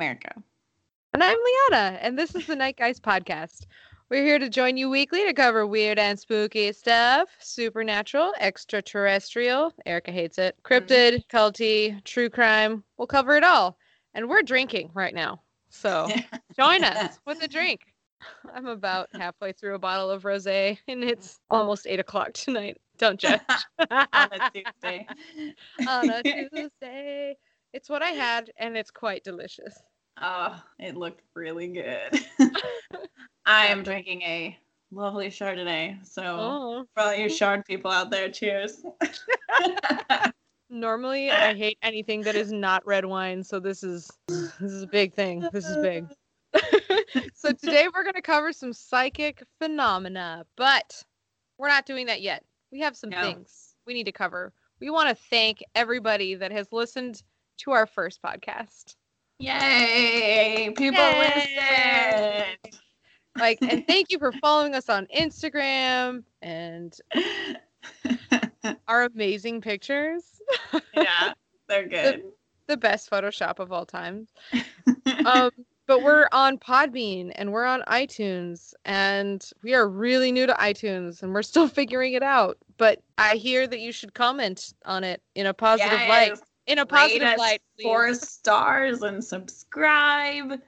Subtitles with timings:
[0.00, 0.18] I'm
[1.12, 3.66] And I'm Liana, and this is the Nightgeist podcast.
[4.08, 10.10] We're here to join you weekly to cover weird and spooky stuff, supernatural, extraterrestrial, Erica
[10.10, 10.72] hates it, mm-hmm.
[10.72, 12.82] cryptid, culty, true crime.
[12.96, 13.76] We'll cover it all.
[14.14, 15.42] And we're drinking right now.
[15.68, 16.08] So
[16.58, 17.82] join us with a drink.
[18.54, 22.78] I'm about halfway through a bottle of rosé, and it's almost eight o'clock tonight.
[22.96, 23.40] Don't judge.
[23.90, 25.06] On a Tuesday.
[25.86, 27.36] On a Tuesday.
[27.74, 29.78] It's what I had, and it's quite delicious.
[30.20, 32.20] Oh, it looked really good.
[33.46, 34.56] I am drinking a
[34.90, 36.04] lovely Chardonnay.
[36.06, 36.84] So Oh.
[36.94, 38.82] for all you Chard people out there, cheers.
[40.72, 44.86] Normally, I hate anything that is not red wine, so this is this is a
[44.86, 45.48] big thing.
[45.52, 46.06] This is big.
[47.34, 51.02] so today we're going to cover some psychic phenomena, but
[51.58, 52.44] we're not doing that yet.
[52.70, 53.20] We have some No.
[53.20, 54.52] things we need to cover.
[54.80, 57.20] We want to thank everybody that has listened
[57.58, 58.94] to our first podcast.
[59.40, 60.70] Yay!
[60.76, 62.46] People Yay!
[62.60, 62.72] listen.
[63.38, 66.94] Like, and thank you for following us on Instagram and
[68.88, 70.42] our amazing pictures.
[70.94, 71.32] yeah,
[71.68, 72.24] they're good.
[72.66, 74.28] The best Photoshop of all time.
[75.24, 75.50] um,
[75.86, 81.22] but we're on Podbean and we're on iTunes, and we are really new to iTunes,
[81.22, 82.58] and we're still figuring it out.
[82.76, 86.38] But I hear that you should comment on it in a positive light.
[86.66, 87.84] In a positive light, please.
[87.84, 90.60] four stars and subscribe.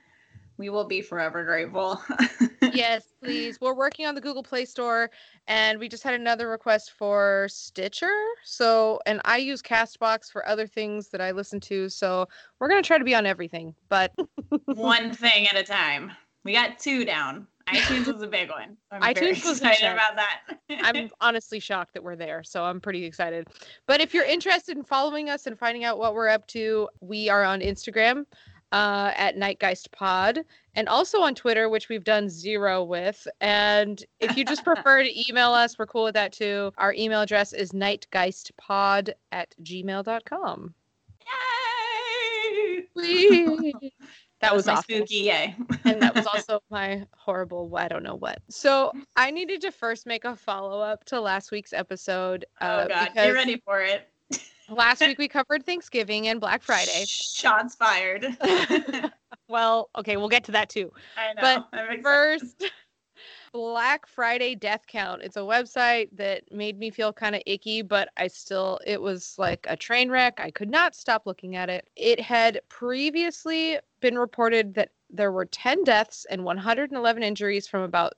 [0.59, 2.01] We will be forever grateful.
[2.73, 3.61] yes, please.
[3.61, 5.11] We're working on the Google Play Store,
[5.47, 8.13] and we just had another request for Stitcher.
[8.45, 11.89] So, and I use Castbox for other things that I listen to.
[11.89, 12.29] So,
[12.61, 13.75] we're gonna try to be on everything.
[13.89, 14.13] But
[14.67, 16.13] One thing at a time.
[16.45, 17.47] We got two down.
[17.69, 18.77] iTunes was a big one.
[18.91, 20.43] I'm very iTunes was excited about that.
[20.71, 22.43] I'm honestly shocked that we're there.
[22.45, 23.49] So I'm pretty excited.
[23.87, 27.29] But if you're interested in following us and finding out what we're up to, we
[27.29, 28.25] are on Instagram
[28.73, 33.27] uh, at Nightgeist Pod and also on Twitter, which we've done zero with.
[33.41, 36.73] And if you just prefer to email us, we're cool with that too.
[36.79, 40.75] Our email address is nightgeistpod at gmail.com.
[41.21, 42.85] Yay!
[42.95, 43.93] Whee!
[44.43, 44.97] That was my awful.
[44.97, 45.57] spooky yay.
[45.85, 48.41] and that was also my horrible I don't know what.
[48.51, 52.45] So I needed to first make a follow up to last week's episode.
[52.61, 54.09] Uh, oh god, get ready for it.
[54.69, 57.05] Last week we covered Thanksgiving and Black Friday.
[57.07, 58.27] Shots fired.
[59.49, 60.91] Well, okay, we'll get to that too.
[61.17, 61.67] I know.
[61.71, 62.03] But.
[62.03, 62.65] First,
[63.53, 65.23] Black Friday Death Count.
[65.23, 69.35] It's a website that made me feel kind of icky, but I still, it was
[69.39, 70.41] like a train wreck.
[70.41, 71.89] I could not stop looking at it.
[71.95, 78.15] It had previously been reported that there were 10 deaths and 111 injuries from about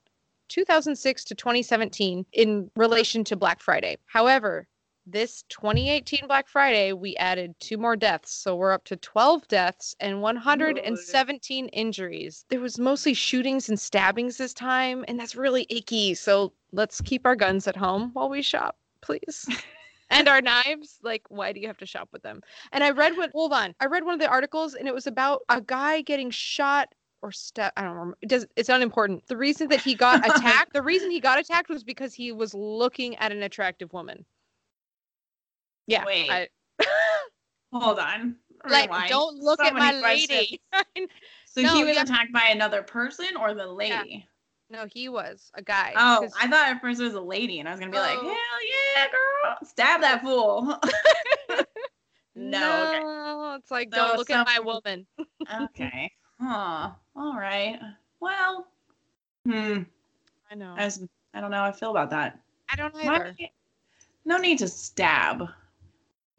[0.48, 3.96] 2006 to 2017 in relation to Black Friday.
[4.06, 4.68] However,
[5.06, 8.32] this 2018 Black Friday, we added two more deaths.
[8.32, 12.44] So we're up to 12 deaths and 117 injuries.
[12.48, 16.14] There was mostly shootings and stabbings this time, and that's really icky.
[16.14, 19.46] So let's keep our guns at home while we shop, please.
[20.10, 22.42] and our knives, like, why do you have to shop with them?
[22.72, 25.06] And I read what, hold on, I read one of the articles, and it was
[25.06, 28.18] about a guy getting shot or sta- I don't remember.
[28.20, 29.26] It does it's unimportant.
[29.28, 32.52] The reason that he got attacked, the reason he got attacked was because he was
[32.52, 34.26] looking at an attractive woman.
[35.86, 36.04] Yeah.
[36.04, 36.30] Wait.
[36.30, 36.48] I-
[37.72, 38.36] Hold on.
[38.68, 39.08] like Rewind.
[39.10, 40.60] don't look So at my lady.
[41.46, 42.02] So No, he was yeah.
[42.02, 44.26] attacked by another person or the lady?
[44.70, 45.92] no, he was a guy.
[45.96, 47.98] Oh, 'cause- I thought at first it was a lady, and I was gonna be
[47.98, 48.22] like, Oh.
[48.26, 50.76] hell yeah, girl, stab that fool.
[52.34, 52.88] no.
[52.88, 53.56] okay.
[53.60, 55.06] it's like So don't look at my woman.
[55.62, 56.10] Okay.
[56.40, 56.90] Huh.
[57.14, 57.78] All right.
[58.18, 58.66] Well.
[59.46, 59.82] Hmm.
[60.50, 60.74] I know.
[60.76, 62.40] I, was, I don't know how I feel about that.
[62.68, 63.36] I don't Why- either.
[64.24, 65.48] No need to stab.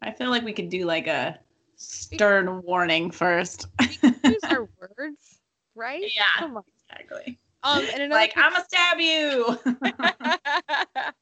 [0.02, 1.38] I feel like we could do like a
[1.76, 3.66] stern warning first.
[3.80, 5.40] Use our words,
[5.74, 6.04] right?
[6.14, 6.60] Yeah.
[6.88, 7.38] Exactly.
[7.62, 9.58] Um, and another Like I'm gonna stab you.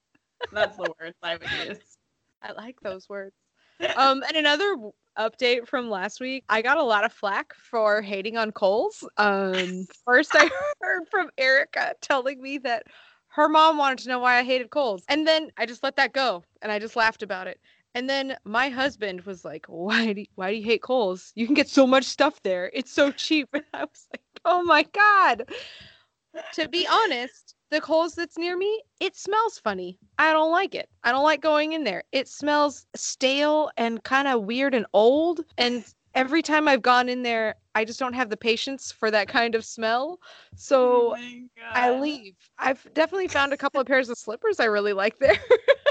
[0.52, 1.78] That's the words I would use.
[2.42, 3.34] I like those words.
[3.96, 4.76] Um, and another
[5.18, 9.04] update from last week, I got a lot of flack for hating on Kohl's.
[9.16, 10.48] Um, first I
[10.80, 12.84] heard from Erica telling me that
[13.28, 16.12] her mom wanted to know why I hated Kohl's, and then I just let that
[16.12, 17.58] go and I just laughed about it.
[17.94, 21.32] And then my husband was like, "Why do you, why do you hate Kohl's?
[21.34, 22.70] You can get so much stuff there.
[22.74, 25.44] It's so cheap." And I was like, "Oh my god."
[26.54, 29.98] To be honest, the Kohl's that's near me, it smells funny.
[30.18, 30.88] I don't like it.
[31.04, 32.02] I don't like going in there.
[32.12, 35.42] It smells stale and kind of weird and old.
[35.58, 39.28] And every time I've gone in there, I just don't have the patience for that
[39.28, 40.18] kind of smell.
[40.56, 41.16] So Oh
[41.74, 42.34] I leave.
[42.58, 45.36] I've definitely found a couple of pairs of slippers I really like there.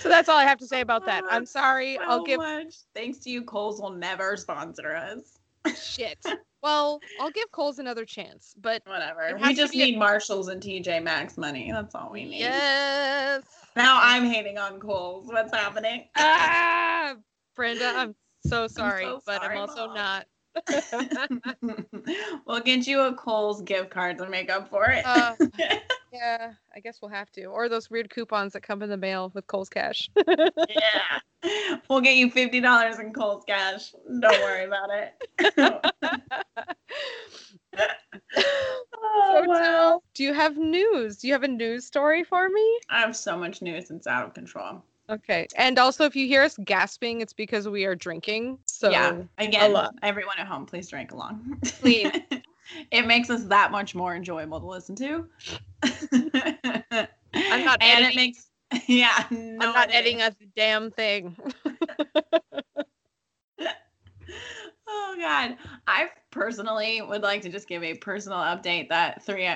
[0.00, 1.24] so that's all I have to say about that.
[1.30, 1.96] I'm sorry.
[1.96, 2.74] So I'll give much.
[2.94, 5.38] Thanks to you, Kohl's will never sponsor us.
[5.76, 6.18] shit.
[6.62, 9.38] Well, I'll give Kohl's another chance, but Whatever.
[9.40, 11.70] We just be a- need Marshalls and TJ Maxx money.
[11.72, 12.40] That's all we need.
[12.40, 13.42] yes.
[13.76, 15.28] Now I'm hating on Kohl's.
[15.28, 16.08] What's happening?
[16.16, 17.14] Ah,
[17.54, 19.94] Brenda, I'm so sorry, so but sorry, I'm also Mom.
[19.96, 20.26] not.
[22.46, 25.04] we'll get you a Kohl's gift card to make up for it.
[25.06, 25.36] Uh,
[26.12, 27.44] yeah, I guess we'll have to.
[27.44, 30.08] Or those weird coupons that come in the mail with Kohl's cash.
[30.26, 31.20] yeah.
[31.88, 33.92] We'll get you fifty dollars in Kohl's cash.
[34.20, 35.14] Don't worry about it.
[38.94, 41.16] oh, So Jill, do you have news?
[41.16, 42.80] Do you have a news story for me?
[42.90, 44.82] I have so much news, it's out of control.
[45.08, 45.46] Okay.
[45.56, 48.58] And also, if you hear us gasping, it's because we are drinking.
[48.66, 49.22] So yeah.
[49.38, 51.58] Again, everyone at home, please drink along.
[51.62, 52.10] Please.
[52.90, 55.26] it makes us that much more enjoyable to listen to.
[55.82, 58.46] I'm not and it makes
[58.86, 60.20] yeah, no I'm not editing.
[60.20, 61.36] editing a damn thing.
[64.92, 65.56] Oh God,
[65.86, 69.48] I personally would like to just give a personal update that three,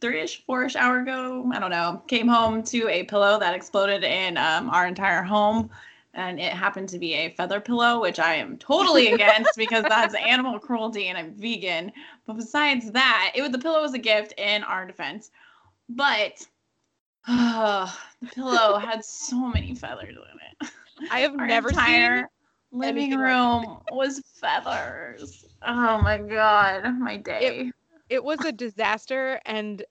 [0.00, 4.36] three-ish, four-ish hour ago, I don't know, came home to a pillow that exploded in
[4.36, 5.70] um, our entire home,
[6.16, 10.14] and it happened to be a feather pillow, which I am totally against because that's
[10.14, 11.92] animal cruelty and I'm vegan.
[12.26, 15.30] But besides that, it was the pillow was a gift in our defense,
[15.88, 16.44] but
[17.28, 17.90] the
[18.34, 20.70] pillow had so many feathers in it.
[21.10, 22.28] I have Our never entire seen
[22.72, 25.44] living room was feathers.
[25.66, 27.70] Oh my god, my day.
[28.08, 29.84] it was a disaster and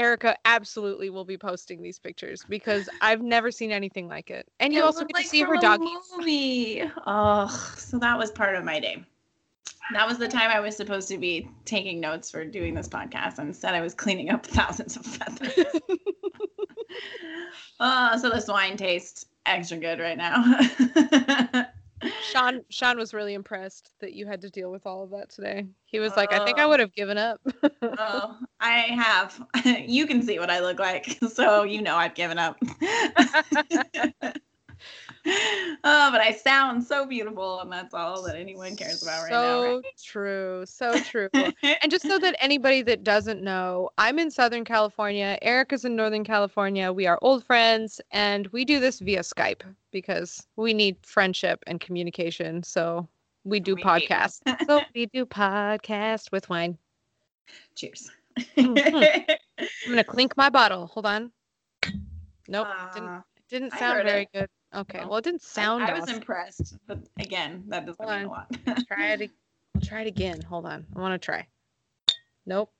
[0.00, 4.48] Erica absolutely will be posting these pictures because I've never seen anything like it.
[4.58, 5.90] And you It also get to see her a doggies.
[6.16, 6.82] Movie.
[7.06, 9.04] Oh, so that was part of my day.
[9.92, 13.38] That was the time I was supposed to be taking notes for doing this podcast,
[13.38, 15.66] instead I was cleaning up thousands of feathers.
[17.78, 20.60] oh, so this wine tastes extra good right now.
[22.20, 25.66] Sean Sean was really impressed that you had to deal with all of that today.
[25.86, 26.68] He was like, I think I Oh.
[26.70, 27.40] would have given up.
[27.98, 29.40] oh, I have.
[29.86, 32.58] you can see what I look like, so you know I've given up.
[35.26, 39.62] oh, but I sound so beautiful, and that's all that anyone cares about right now.
[39.62, 40.64] so true.
[40.66, 41.28] So true.
[41.34, 45.38] and just so that anybody that doesn't know, I'm in Southern California.
[45.42, 46.92] Erica's in Northern California.
[46.92, 51.80] We are old friends and we do this via Skype because we need friendship and
[51.80, 52.62] communication.
[52.62, 53.06] So
[53.44, 54.40] we do We podcasts.
[54.66, 56.78] so we do podcast with wine.
[57.74, 58.10] Cheers.
[58.56, 59.36] Mhm.
[59.60, 60.86] I'm gonna clink my bottle.
[60.86, 61.32] Hold on.
[62.48, 62.68] Nope.
[62.94, 64.28] didn't Uh, didn't sound very it.
[64.32, 64.48] good.
[64.74, 65.00] Okay.
[65.04, 66.16] Well it didn't sound I was awesome.
[66.16, 68.56] impressed, but again, that doesn't Hold mean a lot.
[68.86, 69.30] try it
[69.74, 70.40] I'll try it again.
[70.42, 70.86] Hold on.
[70.96, 71.46] I wanna try.
[72.46, 72.72] Nope.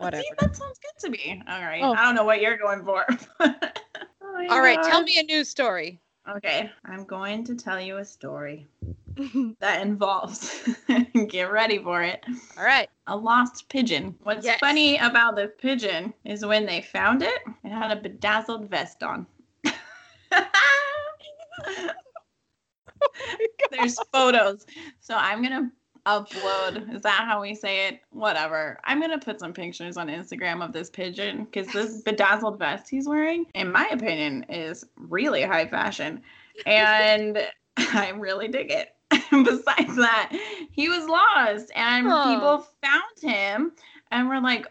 [0.00, 0.22] Whatever.
[0.22, 1.42] See, that sounds good to me.
[1.48, 1.82] All right.
[1.82, 1.92] Oh.
[1.92, 3.06] I don't know what you're going for.
[3.40, 3.54] Oh
[4.50, 5.98] All right, tell me a news story.
[6.28, 8.66] Okay, I'm going to tell you a story
[9.60, 10.68] that involves,
[11.28, 12.22] get ready for it,
[12.58, 12.88] All right.
[13.06, 14.14] a lost pigeon.
[14.22, 14.60] What's Yes.
[14.60, 19.26] funny about the pigeon is when they found it, it had a bedazzled vest on.
[23.70, 24.66] There's photos.
[25.00, 25.70] So I'm going to
[26.06, 26.94] upload.
[26.94, 28.00] Is that how we say it?
[28.10, 28.78] Whatever.
[28.84, 32.88] I'm going to put some pictures on Instagram of this pigeon because this bedazzled vest
[32.88, 36.22] he's wearing, in my opinion, is really high fashion.
[36.66, 37.38] And
[37.76, 38.94] I really dig it.
[39.30, 40.32] Besides that,
[40.70, 42.34] he was lost and Aw.
[42.34, 43.72] people found him
[44.10, 44.66] and were like,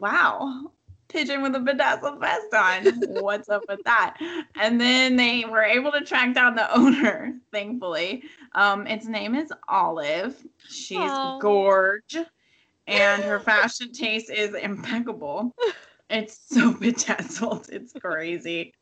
[0.00, 0.70] wow,
[1.14, 2.86] pigeon with a bedazzled vest on.
[3.22, 4.16] What's up with that?
[4.56, 8.24] And then they were able to track down the owner, thankfully.
[8.54, 10.36] Um, its name is Olive.
[10.68, 11.38] She's Aw.
[11.38, 12.16] gorge,
[12.86, 15.54] and her fashion taste is impeccable.
[16.10, 17.68] It's so bedazzled.
[17.70, 18.74] It's crazy.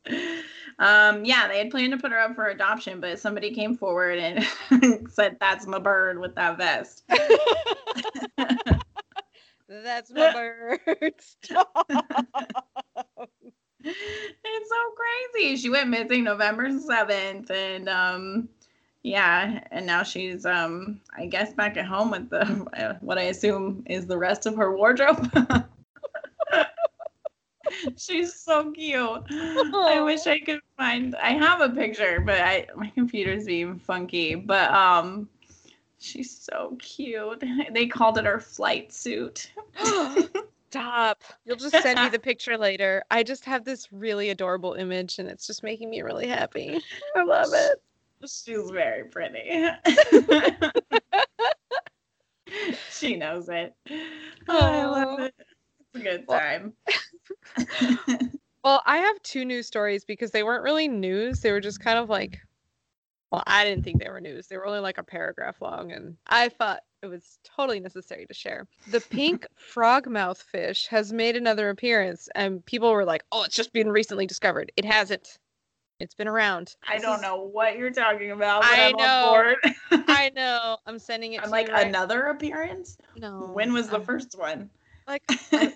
[0.79, 4.19] Um, yeah, they had planned to put her up for adoption, but somebody came forward
[4.19, 4.45] and
[5.11, 7.05] said, That's my bird with that vest.
[9.69, 10.33] That's my
[10.85, 11.15] bird.
[11.19, 11.87] Stop.
[13.85, 14.77] it's so
[15.35, 15.57] crazy.
[15.57, 18.49] She went missing November 7th and um
[19.05, 23.83] yeah, and now she's um I guess back at home with the what I assume
[23.87, 25.29] is the rest of her wardrobe.
[27.97, 29.23] she's so cute.
[29.31, 34.35] I wish I could find I have a picture, but I my computer's being funky,
[34.35, 35.29] but um
[36.03, 37.43] she's so cute.
[37.73, 39.53] They called it her flight suit.
[40.71, 41.23] Stop.
[41.45, 43.05] You'll just send me the picture later.
[43.11, 46.81] I just have this really adorable image and it's just making me really happy.
[47.15, 47.83] I love it.
[48.23, 49.69] She's very pretty.
[52.91, 53.75] she knows it.
[54.49, 55.35] Oh, I love it.
[55.95, 56.73] It's a good time.
[58.65, 61.41] Well, I have two news stories because they weren't really news.
[61.41, 62.39] They were just kind of like,
[63.33, 64.47] well, I didn't think they were news.
[64.47, 68.35] They were only like a paragraph long, and I thought it was totally necessary to
[68.35, 68.67] share.
[68.89, 73.73] The pink frogmouth fish has made another appearance, and people were like, oh, it's just
[73.73, 74.71] been recently discovered.
[74.77, 75.39] It hasn't.
[75.99, 76.75] It's been around.
[76.87, 78.63] I This don't is- know what you're talking about.
[78.63, 79.55] But I I'm know.
[80.09, 80.77] I know.
[80.87, 82.99] I'm sending it I'm to like right another appearance.
[83.17, 83.51] No.
[83.53, 84.69] When was the um, first one?
[85.09, 85.23] Like
[85.53, 85.69] uh,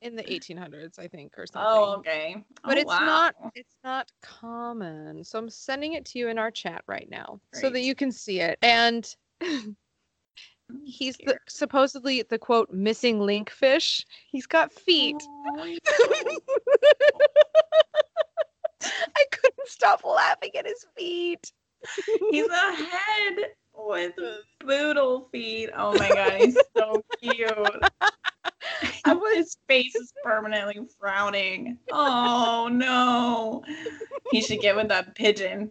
[0.00, 1.70] in the 1800s, I think, or oh, something.
[1.70, 2.44] oh, okay.
[2.64, 2.98] but Oh, it's wow.
[3.00, 7.40] not it's not common so i'm sending it to you in our chat right now
[7.52, 9.74] so that you can see it and oh,
[10.84, 15.62] he's the, supposedly the quote missing link fish he's got feet Oh,
[18.82, 21.52] i couldn't stop laughing at his feet
[22.30, 23.36] He's a head
[23.72, 24.12] with
[24.66, 25.70] boodle feet.
[25.76, 27.82] Oh my god, he's so cute.
[29.04, 31.78] I was- His face is permanently frowning.
[31.92, 33.64] Oh no.
[34.30, 35.70] He should get with that pigeon.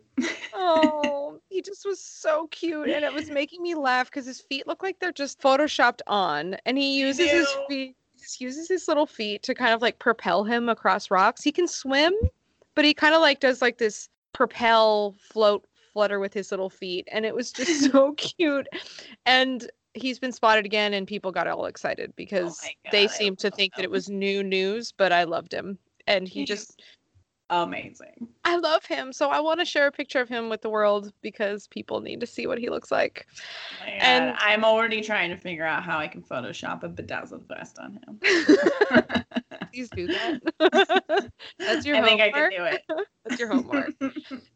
[0.53, 4.67] oh he just was so cute and it was making me laugh because his feet
[4.67, 8.87] look like they're just photoshopped on and he uses his feet he just uses his
[8.87, 12.13] little feet to kind of like propel him across rocks he can swim
[12.75, 17.07] but he kind of like does like this propel float flutter with his little feet
[17.11, 18.67] and it was just so cute
[19.25, 23.39] and he's been spotted again and people got all excited because Oh my they seemed
[23.39, 25.77] to think that it was new news but i loved him
[26.07, 26.81] and he He's just
[27.49, 28.27] amazing.
[28.43, 31.11] I love him, so I want to share a picture of him with the world
[31.21, 33.25] because people need to see what he looks like.
[33.81, 37.77] Oh And- I'm already trying to figure out how I can Photoshop a bedazzled vest
[37.79, 38.19] on him.
[39.71, 41.31] Please do that.
[41.59, 42.81] That's your I think I can do it.
[43.25, 43.93] That's your homework.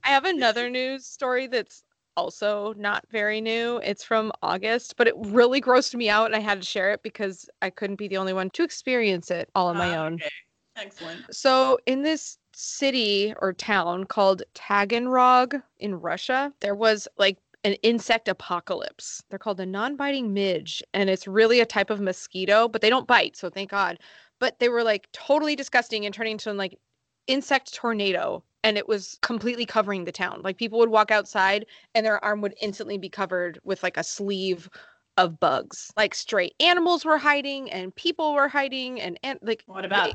[0.04, 1.84] I have another news story that's
[2.18, 3.78] also not very new.
[3.84, 7.04] It's from August, but it really grossed me out and I had to share it
[7.04, 10.14] because I couldn't be the only one to experience it all on my Ah, own.
[10.16, 10.30] okay.
[10.78, 11.34] Excellent.
[11.34, 18.28] So, in this city or town called Taganrog in Russia, there was like an insect
[18.28, 19.24] apocalypse.
[19.30, 22.90] They're called a non biting midge, and it's really a type of mosquito, but they
[22.90, 24.00] don't bite, so thank God.
[24.40, 26.80] But they were like totally disgusting and turning into like
[27.28, 28.44] insect tornado.
[28.64, 30.42] And it was completely covering the town.
[30.44, 31.66] Like people would walk outside
[31.96, 34.70] and their arm would instantly be covered with like a sleeve
[35.18, 35.92] of bugs.
[35.98, 40.14] Like stray animals were hiding and people were hiding and, and like What about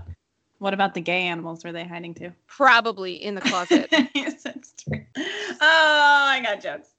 [0.59, 1.65] what about the gay animals?
[1.65, 2.33] Were they hiding too?
[2.47, 3.93] probably in the closet.
[4.15, 5.05] Yes, that's true.
[5.19, 5.23] oh,
[5.61, 6.91] I got jokes.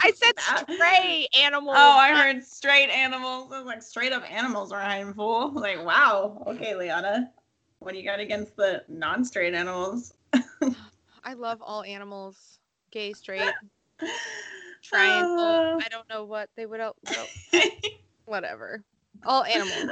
[0.00, 0.32] I said
[0.74, 1.76] stray animals.
[1.78, 3.52] Oh, I heard straight animals.
[3.52, 5.52] I was like, straight up animals are hiding fool.
[5.52, 6.42] Like, wow.
[6.46, 7.30] Okay, Liana.
[7.78, 10.14] What do you got against the non-straight animals?
[11.24, 12.58] I love all animals,
[12.92, 13.54] gay, straight,
[14.82, 15.38] triangle.
[15.38, 16.80] Uh, I don't know what they would.
[16.80, 17.28] el- well,
[18.26, 18.82] Whatever.
[19.24, 19.88] All animals.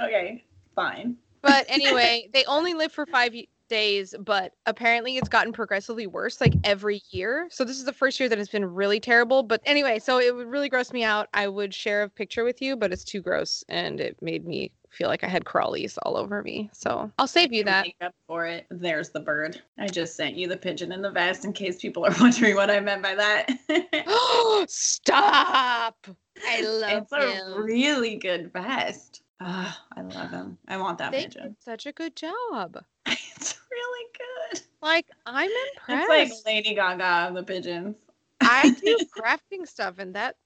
[0.00, 1.16] okay, fine.
[1.42, 3.34] But anyway, they only live for five
[3.68, 7.48] days, but apparently it's gotten progressively worse like every year.
[7.50, 9.42] So this is the first year that it's been really terrible.
[9.42, 11.28] But anyway, so it would really gross me out.
[11.34, 14.72] I would share a picture with you, but it's too gross and it made me
[14.94, 16.70] feel like I had crawlies all over me.
[16.72, 17.84] So I'll save you that.
[17.84, 18.66] Make up for it.
[18.70, 19.60] There's the bird.
[19.78, 22.70] I just sent you the pigeon in the vest in case people are wondering what
[22.70, 23.50] I meant by that.
[24.68, 26.06] Stop!
[26.46, 27.02] I love it.
[27.02, 29.22] it's a really good vest.
[29.40, 30.56] Ah, I love him.
[30.68, 31.42] I want that they pigeon.
[31.42, 32.82] did such a good job.
[33.36, 34.62] It's really good.
[34.80, 36.10] Like I'm impressed.
[36.10, 37.96] It's like Lady Gaga of the pigeons.
[38.40, 40.36] I do crafting stuff, and that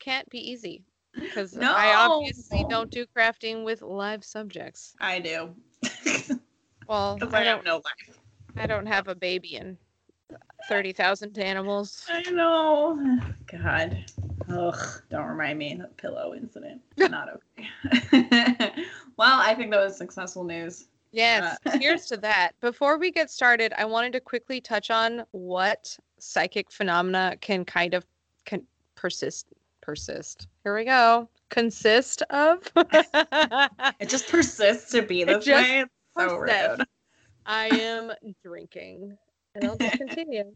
[0.00, 0.82] can't be easy
[1.14, 4.94] because I obviously don't do crafting with live subjects.
[5.00, 5.54] I do.
[6.88, 7.64] Well, I I don't.
[7.64, 8.18] know no life.
[8.56, 9.78] I don't have a baby and
[10.68, 12.04] thirty thousand animals.
[12.10, 13.20] I know.
[13.50, 14.04] God.
[14.50, 15.02] Ugh.
[15.08, 16.80] Don't remind me of the pillow incident.
[16.98, 17.68] Not okay.
[19.16, 20.88] well, I think that was successful news.
[21.12, 22.52] Yes, Uh, here's to that.
[22.60, 27.94] Before we get started, I wanted to quickly touch on what psychic phenomena can kind
[27.94, 28.04] of
[28.44, 28.66] can
[28.96, 29.46] persist
[29.82, 30.48] persist.
[30.64, 31.28] Here we go.
[31.50, 32.60] Consist of.
[32.74, 35.80] It just persists to be this way.
[35.82, 36.84] It's so rude.
[37.44, 38.12] I am
[38.42, 39.16] drinking.
[39.54, 40.52] And I'll just continue.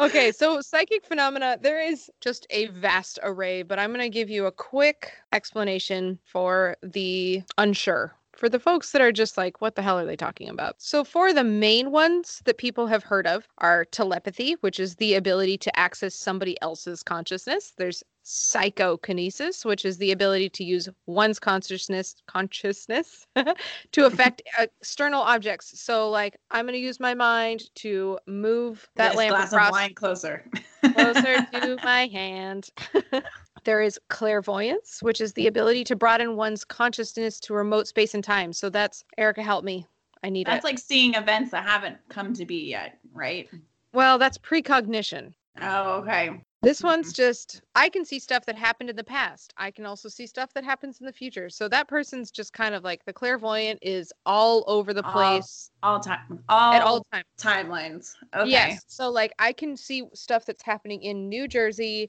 [0.00, 4.30] Okay, so psychic phenomena, there is just a vast array, but I'm going to give
[4.30, 8.14] you a quick explanation for the unsure.
[8.38, 10.76] For the folks that are just like, what the hell are they talking about?
[10.78, 15.14] So, for the main ones that people have heard of are telepathy, which is the
[15.14, 17.72] ability to access somebody else's consciousness.
[17.76, 24.02] There's psychokinesis, which is the ability to use one's consciousness consciousness to mm-hmm.
[24.02, 25.80] affect external objects.
[25.80, 29.68] So, like, I'm going to use my mind to move that this lamp glass across
[29.68, 30.48] of wine closer.
[30.94, 32.70] closer to my hand.
[33.68, 38.24] There is clairvoyance, which is the ability to broaden one's consciousness to remote space and
[38.24, 38.54] time.
[38.54, 39.86] So that's Erica, help me.
[40.24, 40.68] I need That's it.
[40.68, 43.46] like seeing events that haven't come to be yet, right?
[43.92, 45.34] well, that's precognition.
[45.60, 46.42] Oh, okay.
[46.62, 46.86] This mm-hmm.
[46.86, 49.52] one's just I can see stuff that happened in the past.
[49.58, 51.50] I can also see stuff that happens in the future.
[51.50, 56.00] So that person's just kind of like the clairvoyant is all over the place All
[56.00, 57.26] time, all, at all times.
[57.38, 58.14] timelines.
[58.34, 58.50] Okay.
[58.50, 58.82] Yes.
[58.86, 62.08] So like I can see stuff that's happening in New Jersey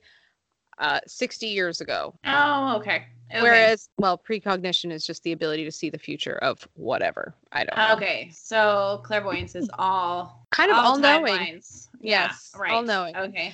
[0.80, 2.14] uh 60 years ago.
[2.26, 3.06] Oh, okay.
[3.32, 3.42] okay.
[3.42, 7.34] Whereas well precognition is just the ability to see the future of whatever.
[7.52, 7.94] I don't know.
[7.96, 11.38] Okay, so clairvoyance is all Kind of all knowing.
[11.38, 11.88] timelines.
[12.02, 12.72] Yeah, Yes, right.
[12.72, 13.16] all-knowing.
[13.16, 13.54] Okay.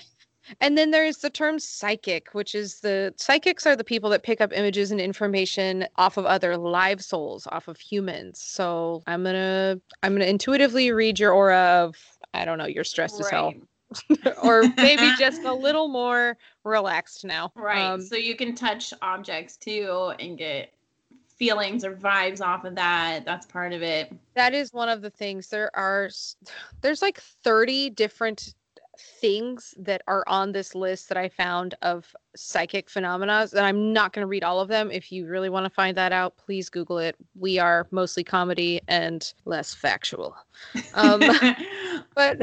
[0.61, 4.41] And then there's the term psychic, which is the psychics are the people that pick
[4.41, 8.39] up images and information off of other live souls, off of humans.
[8.41, 11.95] So I'm gonna I'm gonna intuitively read your aura of
[12.35, 13.53] I don't know, you're stressed as hell.
[14.43, 17.51] Or maybe just a little more relaxed now.
[17.55, 17.81] Right.
[17.81, 20.73] Um, so you can touch objects too and get
[21.37, 23.25] feelings or vibes off of that.
[23.25, 24.13] That's part of it.
[24.35, 25.47] that is one of the things.
[25.49, 26.09] There are
[26.81, 28.53] there's like 30 different
[29.21, 33.47] things that are on this list that I found of psychic phenomena.
[33.51, 34.91] And I'm not going to read all of them.
[34.91, 37.15] If you really want to find that out, please Google it.
[37.35, 40.35] We are mostly comedy and less factual.
[40.93, 41.21] Um,
[42.15, 42.37] but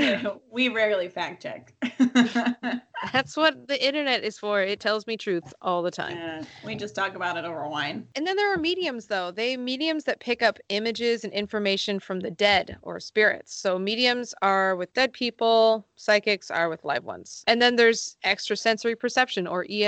[0.50, 1.74] we rarely fact check.
[3.12, 4.62] that's what the internet is for.
[4.62, 6.16] It tells me truth all the time.
[6.16, 8.06] Yeah, we just talk about it over wine.
[8.14, 9.30] And then there are mediums, though.
[9.30, 13.54] They mediums that pick up images and information from the dead or spirits.
[13.54, 17.44] So mediums are with dead people, psychics are with live ones.
[17.46, 19.81] And then there's extrasensory perception or ESP,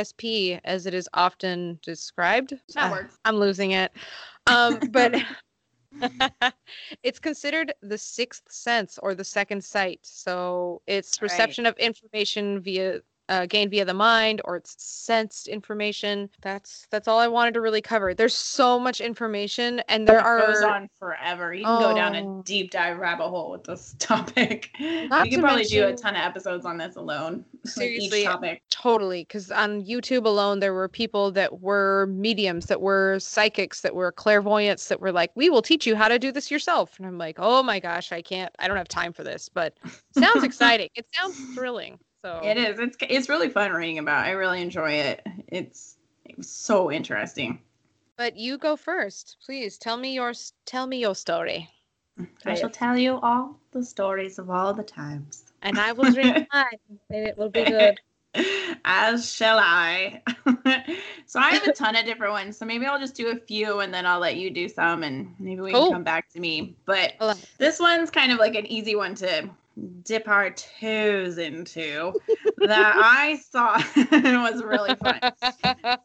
[0.64, 2.54] as it is often described.
[2.74, 3.18] That Ah, works.
[3.24, 3.92] I'm losing it.
[4.46, 5.14] Um, but
[7.02, 10.00] it's considered the sixth sense or the second sight.
[10.02, 11.22] So it's Right.
[11.22, 16.28] reception of information via uh, gained via the mind or it's sensed information.
[16.42, 18.12] That's that's all I wanted to really cover.
[18.14, 21.54] There's so much information, and there it are goes on forever.
[21.54, 22.40] You can go down Oh.
[22.40, 24.70] a deep dive rabbit hole with this topic.
[24.80, 27.44] Not we could probably do a ton of episodes on this alone.
[27.64, 28.62] like Seriously, each topic.
[28.70, 33.94] Totally, because on YouTube alone, there were people that were mediums, that were psychics, that
[33.94, 37.06] were clairvoyants, that were like, "We will teach you how to do this yourself." And
[37.06, 38.54] I'm like, "Oh my gosh, I can't.
[38.58, 39.78] I don't have time for this." But
[40.18, 40.88] sounds exciting.
[40.94, 41.98] It sounds thrilling.
[42.24, 42.78] So It is.
[42.78, 44.24] It's it's really fun reading about.
[44.24, 45.26] I really enjoy it.
[45.48, 47.58] It's it was so interesting.
[48.16, 49.76] But you go first, please.
[49.76, 50.32] Tell me your
[50.64, 51.68] tell me your story,
[52.46, 55.52] I shall tell you all the stories of all the times.
[55.60, 56.78] and I will drink mine,
[57.10, 58.00] and it will be good.
[58.86, 60.22] As shall I.
[61.26, 62.56] so I have a ton of different ones.
[62.56, 65.34] So maybe I'll just do a few and then I'll let you do some and
[65.38, 65.82] maybe we Cool.
[65.82, 65.92] can oh.
[65.92, 66.74] come back to me.
[66.84, 67.48] But I love it.
[67.58, 69.48] this one's kind of like an easy one to
[70.04, 72.12] dip our toes into
[72.58, 73.76] that I saw
[74.42, 75.20] was really fun.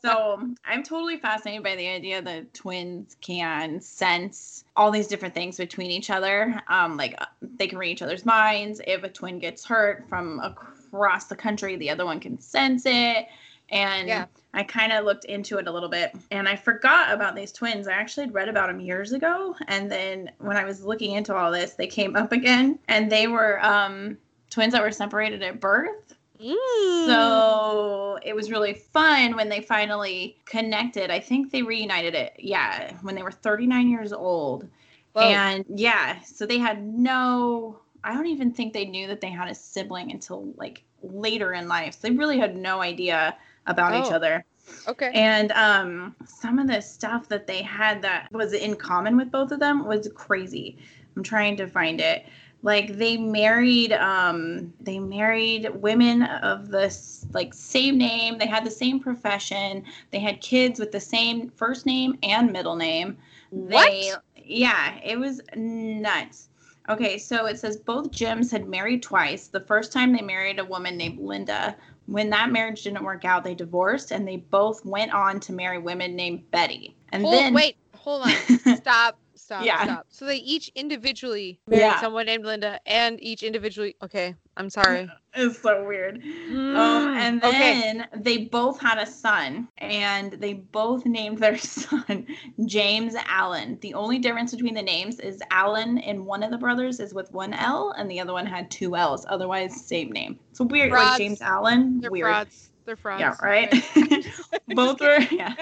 [0.01, 5.57] So I'm totally fascinated by the idea that twins can sense all these different things
[5.57, 6.61] between each other.
[6.69, 8.79] Um, like uh, they can read each other's minds.
[8.87, 13.27] If a twin gets hurt from across the country, the other one can sense it.
[13.71, 14.25] And Yeah.
[14.53, 17.87] I kind of looked into it a little bit and I forgot about these twins.
[17.87, 19.55] I actually had read about them years ago.
[19.67, 23.27] And then when I was looking into all this, they came up again and they
[23.27, 24.17] were um,
[24.49, 26.15] twins that were separated at birth.
[26.41, 27.05] Mm.
[27.05, 31.11] So it was really fun when they finally connected.
[31.11, 34.67] I think they reunited it, yeah, when they were 39 years old.
[35.13, 35.23] Whoa.
[35.23, 39.49] And yeah, so they had no, I don't even think they knew that they had
[39.49, 41.95] a sibling until like later in life.
[41.95, 43.35] So they really had no idea
[43.69, 44.15] about each Oh.
[44.15, 44.45] other.
[44.87, 45.11] okay.
[45.13, 49.51] And um, some of the stuff that they had that was in common with both
[49.51, 50.77] of them was crazy.
[51.15, 52.25] I'm trying to find it.
[52.61, 58.37] Like they married, um, they married women of this like same name.
[58.37, 59.85] They had the same profession.
[60.11, 63.17] They had kids with the same first name and middle name.
[63.51, 63.89] What?
[63.89, 66.49] They, yeah, it was nuts.
[66.89, 69.47] Okay, so it says both Jims had married twice.
[69.47, 71.77] The first time they married a woman named Linda.
[72.09, 75.77] When that marriage didn't work out, they divorced and they both went on to marry
[75.77, 76.95] women named Betty.
[77.11, 78.31] And Hold, then wait, hold on.
[78.77, 79.19] Stop.
[79.49, 79.65] Stop.
[79.65, 79.83] Yeah.
[79.83, 80.05] Stop.
[80.09, 81.99] So they each individually married Yeah.
[81.99, 83.95] someone named Linda, and each individually.
[84.03, 85.09] Okay, I'm sorry.
[85.33, 86.17] it's so weird.
[86.17, 87.57] Um, Mm, and okay.
[87.81, 92.27] then they both had a son, and they both named their son
[92.67, 93.79] James Allen.
[93.81, 97.31] The only difference between the names is Allen in one of the brothers is with
[97.31, 99.25] one L, and the other one had two L's.
[99.29, 100.37] Otherwise, same name.
[100.53, 101.09] So weird, Frauds.
[101.09, 102.01] like James Allen.
[102.01, 102.25] They're weird.
[102.27, 102.69] frauds.
[102.85, 103.21] They're frauds.
[103.21, 103.71] Yeah, right.
[104.75, 105.19] both were.
[105.31, 105.55] Yeah.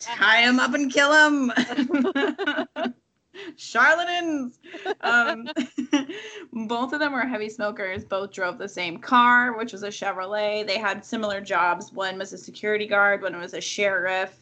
[0.00, 1.50] Tie him up and kill him.
[3.56, 4.58] Charlatans.
[5.00, 5.48] Um,
[6.66, 8.04] both of them were heavy smokers.
[8.04, 10.66] Both drove the same car, which was a Chevrolet.
[10.66, 11.92] They had similar jobs.
[11.92, 13.22] One was a security guard.
[13.22, 14.40] One was a sheriff.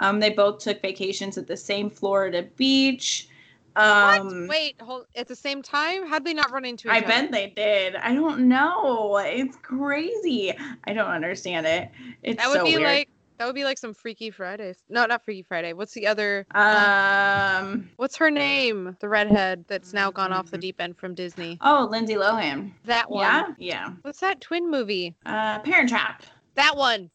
[0.00, 3.28] Um, they both took vacations at the same Florida beach.
[3.76, 4.48] Um, what?
[4.48, 6.06] Wait, hold at the same time?
[6.06, 7.06] How'd they not run into each other I other?
[7.22, 7.96] bet they did.
[7.96, 9.16] I don't know.
[9.18, 10.52] It's crazy.
[10.84, 11.90] I don't understand it.
[12.22, 12.82] It's that would so be weird.
[12.82, 13.08] like
[13.42, 14.84] that would be like some Freaky Fridays.
[14.88, 15.72] No, not Freaky Friday.
[15.72, 16.46] What's the other?
[16.54, 17.90] um.
[17.96, 18.96] What's her name?
[19.00, 21.58] The redhead that's now gone off the deep end from Disney.
[21.60, 22.70] Oh, Lindsay Lohan.
[22.84, 23.24] That one.
[23.24, 23.46] Yeah.
[23.58, 23.88] Yeah.
[24.02, 25.16] What's that twin movie?
[25.26, 26.22] Uh, Parent Trap.
[26.54, 27.10] That one.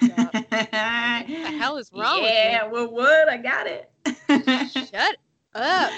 [0.00, 0.56] what What the
[1.58, 3.28] hell is wrong yeah, well, what?
[3.28, 3.90] I got it.
[4.72, 5.16] Shut
[5.54, 5.92] up.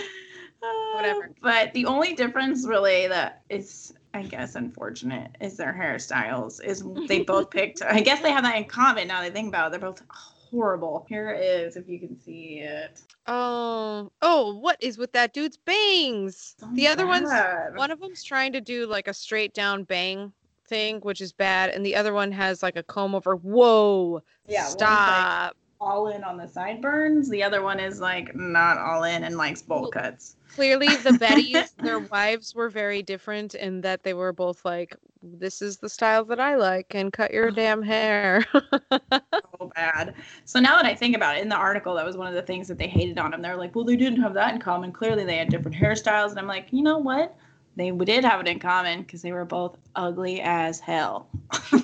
[0.94, 1.26] Whatever.
[1.26, 6.62] Uh, But the only difference, really, that is, I guess, unfortunate, is their hairstyles.
[6.64, 7.82] Is they both picked.
[7.82, 9.08] I guess they have that in common.
[9.08, 11.06] Now that I think about it, they're both horrible.
[11.08, 13.00] Here it is, if you can see it.
[13.26, 16.56] Oh, oh, what is with that dude's bangs?
[16.58, 17.30] So the other one's
[17.74, 20.32] one of them's trying to do like a straight down bang
[20.66, 23.36] thing, which is bad, and the other one has like a comb over.
[23.36, 24.22] Whoa!
[24.46, 25.56] Yeah, stop.
[25.80, 27.28] All in on the sideburns.
[27.28, 30.36] The other one is like not all in and likes bowl cuts.
[30.54, 35.62] Clearly, the Bettys, their wives were very different in that they were both like, "This
[35.62, 37.50] is the style that I like," and cut your oh.
[37.50, 38.44] damn hair.
[38.90, 40.14] so bad.
[40.44, 42.42] So now that I think about it, in the article, that was one of the
[42.42, 43.42] things that they hated on him.
[43.42, 44.92] They're like, well, they didn't have that in common.
[44.92, 46.30] Clearly, they had different hairstyles.
[46.30, 47.36] And I'm like, you know what?
[47.78, 51.28] They did have it in common because they were both ugly as hell.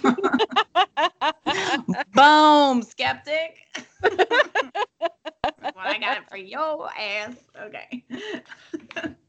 [2.12, 3.59] Boom, skeptic.
[4.02, 4.18] well,
[5.76, 7.37] I got it for your ass.
[7.62, 8.04] Okay.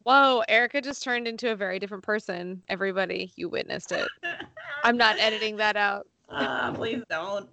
[0.02, 2.64] Whoa, Erica just turned into a very different person.
[2.68, 4.08] Everybody, you witnessed it.
[4.84, 6.08] I'm not editing that out.
[6.30, 7.48] Uh, please don't.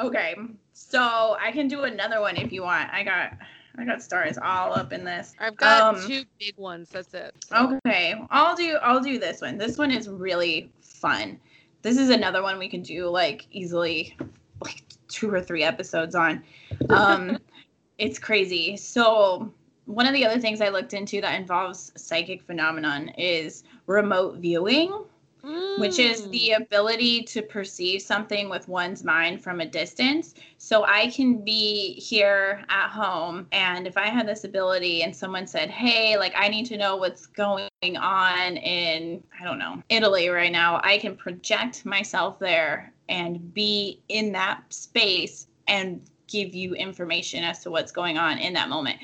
[0.00, 0.34] Okay,
[0.72, 2.92] so I can do another one if you want.
[2.92, 3.34] I got,
[3.78, 5.34] I got stars all up in this.
[5.38, 6.88] I've got Um, two big ones.
[6.90, 7.34] That's it.
[7.48, 9.58] So- Okay, I'll do I'll do this one.
[9.58, 11.38] This one is really fun.
[11.82, 14.16] This is another one we can do like easily
[14.62, 16.42] like two or three episodes on.
[16.90, 17.38] Um
[17.98, 18.76] it's crazy.
[18.76, 19.52] So
[19.84, 25.04] one of the other things I looked into that involves psychic phenomenon is remote viewing
[25.78, 26.30] which is Mm.
[26.30, 30.34] the ability to perceive something with one's mind from a distance.
[30.58, 35.46] So I can be here at home, and if I had this ability and someone
[35.46, 40.28] said, Hey, like I need to know what's going on in, I don't know, Italy
[40.28, 46.74] right now, I can project myself there and be in that space and give you
[46.74, 48.98] information as to what's going on in that moment.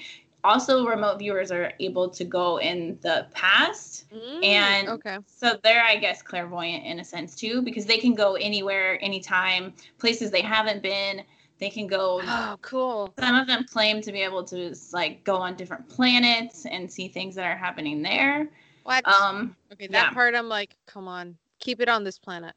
[0.44, 5.18] Also, remote viewers are able to go in the past Mm, and- okay.
[5.26, 9.72] so they're, I guess, clairvoyant in a sense too, because they can go anywhere, anytime,
[9.98, 11.22] places they haven't been.
[11.58, 12.20] They can go.
[12.26, 13.14] Oh, cool.
[13.18, 17.06] Some of them claim to be able to like go on different planets and see
[17.08, 18.48] things that are happening there.
[18.82, 19.06] What?
[19.06, 20.10] Um, okay, that yeah.
[20.10, 22.54] part I'm like, come on, keep it on this planet.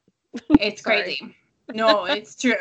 [0.58, 1.36] it's crazy.
[1.74, 2.54] No, it's true.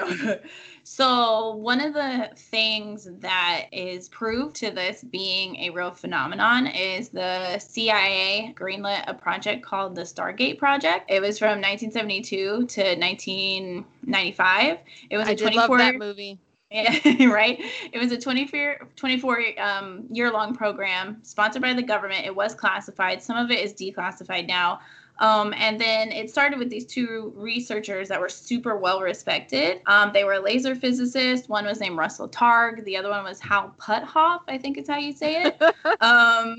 [0.83, 7.09] so one of the things that is proof to this being a real phenomenon is
[7.09, 11.09] the CIA greenlit a project called the Stargate Project.
[11.09, 14.77] It was from 1972 to 1995.
[15.09, 16.39] It was a I did 24 love that movie.
[16.71, 17.59] Yeah, right.
[17.93, 22.25] It was a 24, 24 um, year long program sponsored by the government.
[22.25, 23.21] It was classified.
[23.21, 24.79] Some of it is declassified now.
[25.19, 29.81] Um, and then it started with these two researchers that were super well respected.
[29.85, 31.47] Um, they were laser physicists.
[31.47, 32.83] One was named Russell Targ.
[32.83, 35.61] The other one was Hal Puthoff, I think is how you say it.
[36.01, 36.57] um,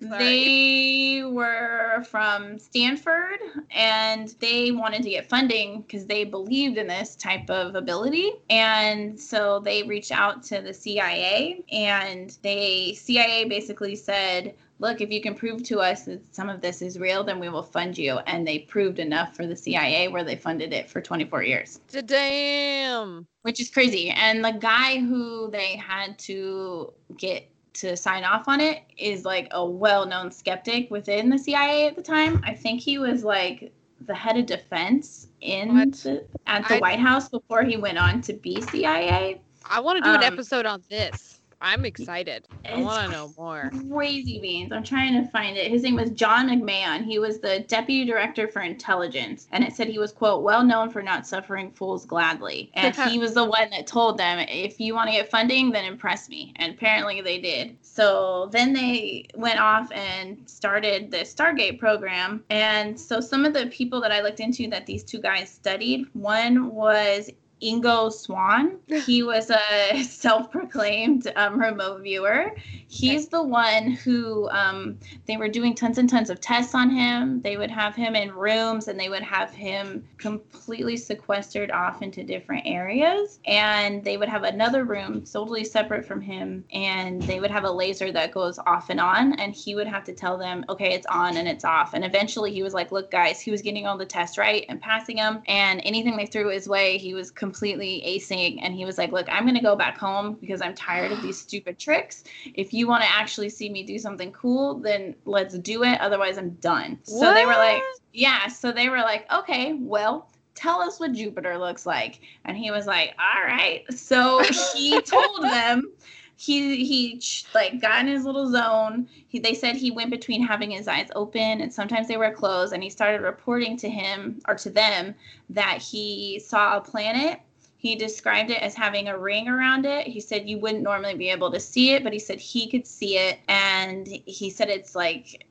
[0.00, 7.16] they were from Stanford and they wanted to get funding because they believed in this
[7.16, 8.32] type of ability.
[8.50, 15.10] And so they reached out to the CIA and they CIA basically said, look, if
[15.10, 17.96] you can prove to us that some of this is real, then we will fund
[17.96, 18.18] you.
[18.26, 23.26] And they proved enough for the CIA where they funded it for 24 years Damn.
[23.42, 24.10] which is crazy.
[24.10, 29.48] And the guy who they had to get to sign off on it is like
[29.50, 32.40] a well-known skeptic within the CIA at the time.
[32.44, 33.72] I think he was like
[34.06, 38.20] the head of defense in the, at the I- White House before he went on
[38.22, 39.40] to be CIA.
[39.68, 41.33] I want to do an Um, episode on this.
[41.64, 42.46] I'm excited.
[42.66, 43.70] I want to know more.
[43.90, 44.70] Crazy beans.
[44.70, 45.70] I'm trying to find it.
[45.70, 47.02] His name was John McMahon.
[47.02, 49.48] He was the deputy director for intelligence.
[49.50, 52.70] And it said he was, quote, well known for not suffering fools gladly.
[52.74, 55.86] And he was the one that told them, if you want to get funding, then
[55.86, 56.52] impress me.
[56.56, 57.78] And apparently they did.
[57.80, 62.44] So then they went off and started the Stargate program.
[62.50, 66.08] And so some of the people that I looked into that these two guys studied,
[66.12, 67.30] one was
[67.64, 68.78] Ingo Swann.
[69.04, 72.54] He was a self-proclaimed um, remote viewer.
[72.88, 77.42] He's the one who um, they were doing tons and tons of tests on him.
[77.42, 82.22] They would have him in rooms and they would have him completely sequestered off into
[82.22, 83.40] different areas.
[83.46, 86.64] And they would have another room totally separate from him.
[86.72, 89.38] And they would have a laser that goes off and on.
[89.40, 91.94] And he would have to tell them, okay, it's on and it's off.
[91.94, 94.80] And eventually he was like, look, guys, he was getting all the tests right and
[94.80, 95.42] passing them.
[95.46, 98.58] And anything they threw his way, he was completely acing.
[98.62, 101.22] And he was like, look, I'm going to go back home because I'm tired of
[101.22, 102.24] these stupid tricks.
[102.54, 106.00] If you want to actually see me do something cool, then let's do it.
[106.00, 106.98] Otherwise, I'm done.
[107.06, 107.20] What?
[107.20, 108.48] So they were like, yeah.
[108.48, 112.20] So they were like, okay, well, tell us what Jupiter looks like.
[112.44, 113.84] And he was like, all right.
[113.92, 114.42] So
[114.74, 115.92] he told them
[116.36, 117.22] he he
[117.54, 119.08] like got in his little zone.
[119.28, 122.72] He, they said he went between having his eyes open and sometimes they were closed,
[122.72, 125.14] and he started reporting to him or to them
[125.50, 127.40] that he saw a planet.
[127.76, 130.06] He described it as having a ring around it.
[130.06, 132.86] He said you wouldn't normally be able to see it, but he said he could
[132.86, 135.46] see it, and he said it's like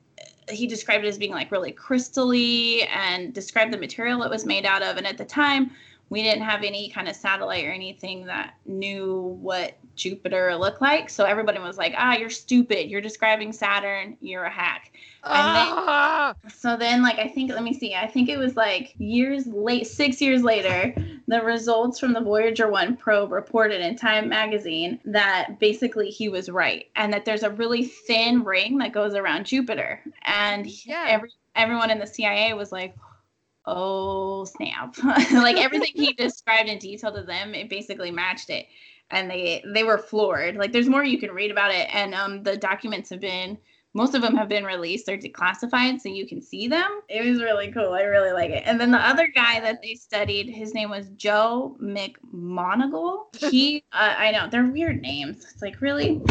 [0.49, 4.65] he described it as being like really crystally and described the material it was made
[4.65, 4.97] out of.
[4.97, 5.71] And at the time,
[6.13, 11.09] we didn't have any kind of satellite or anything that knew what Jupiter looked like.
[11.09, 12.87] So everybody was like, ah, you're stupid.
[12.87, 14.15] You're describing Saturn.
[14.21, 14.91] You're a hack.
[15.23, 16.35] Ah!
[16.43, 19.47] Then, so then, like, I think, let me see, I think it was like years
[19.47, 20.93] late, six years later,
[21.27, 26.47] the results from the Voyager 1 probe reported in Time magazine that basically he was
[26.47, 29.99] right and that there's a really thin ring that goes around Jupiter.
[30.25, 31.07] And yeah.
[31.07, 32.93] every, everyone in the CIA was like,
[33.65, 34.95] oh snap.
[35.31, 38.67] Like everything he described in detail to them it basically matched it.
[39.11, 40.55] And they they were floored.
[40.55, 41.87] Like there's more you can read about it.
[41.93, 43.57] And um the documents have been
[43.95, 45.05] most of them have been released.
[45.05, 47.01] They're declassified so you can see them.
[47.09, 47.93] It was really cool.
[47.93, 48.63] I really like it.
[48.65, 54.15] And then the other guy that they studied his name was joe mcmoneagle he uh,
[54.17, 55.45] i know they're weird names.
[55.51, 56.21] It's like really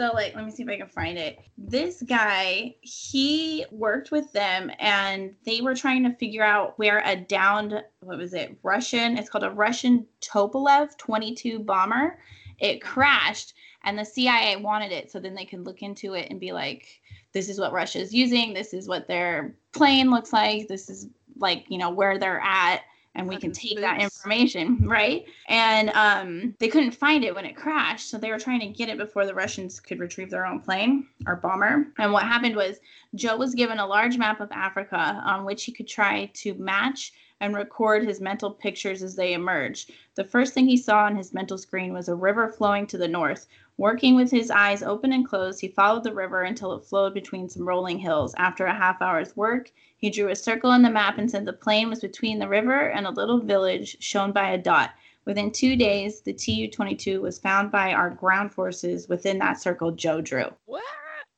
[0.00, 1.38] so like let me see if I can find it.
[1.58, 7.16] This guy, he worked with them and they were trying to figure out where a
[7.16, 8.56] downed what was it?
[8.62, 12.18] Russian, it's called a Russian Tupolev 22 bomber.
[12.60, 13.52] It crashed
[13.84, 17.02] and the CIA wanted it so then they could look into it and be like
[17.34, 21.08] this is what Russia is using, this is what their plane looks like, this is
[21.36, 22.84] like, you know, where they're at
[23.14, 25.24] and we can take that information, right?
[25.48, 28.88] And um, they couldn't find it when it crashed, so they were trying to get
[28.88, 31.88] it before the Russians could retrieve their own plane or bomber.
[31.98, 32.78] And what happened was
[33.14, 37.12] Joe was given a large map of Africa on which he could try to match
[37.40, 39.90] and record his mental pictures as they emerged.
[40.14, 43.08] The first thing he saw on his mental screen was a river flowing to the
[43.08, 43.46] north.
[43.76, 47.48] Working with his eyes open and closed, he followed the river until it flowed between
[47.48, 48.34] some rolling hills.
[48.36, 51.52] After a half hour's work, he drew a circle on the map and said the
[51.52, 54.90] plane was between the river and a little village shown by a dot.
[55.24, 59.92] Within two days, the Tu 22 was found by our ground forces within that circle
[59.92, 60.46] Joe drew.
[60.66, 60.82] What?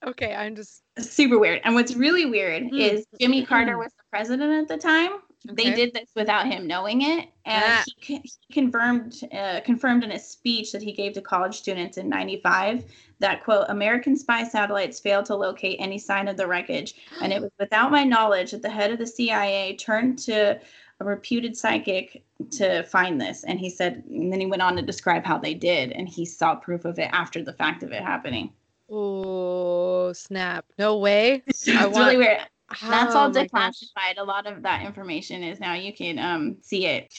[0.06, 0.82] Okay, I'm just.
[0.98, 1.60] Super weird.
[1.64, 2.78] And what's really weird mm.
[2.78, 5.20] is Jimmy Carter was the president at the time.
[5.50, 5.70] Okay.
[5.70, 7.84] They did this without him knowing it, and ah.
[7.98, 12.08] he, he, confirmed uh, confirmed in a speech that he gave to college students in
[12.08, 12.84] '95
[13.18, 17.42] that quote American spy satellites failed to locate any sign of the wreckage, and it
[17.42, 20.60] was without my knowledge that the head of the CIA turned to
[21.00, 24.82] a reputed psychic to find this, and he said, and then he went on to
[24.82, 28.02] describe how they did, and he saw proof of it after the fact of it
[28.02, 28.52] happening.
[28.88, 30.66] Oh snap!
[30.78, 31.42] No way.
[31.46, 31.94] it's want...
[31.96, 32.38] really weird.
[32.80, 34.18] That's all oh declassified.
[34.18, 37.12] A lot of that information is now you can um see it.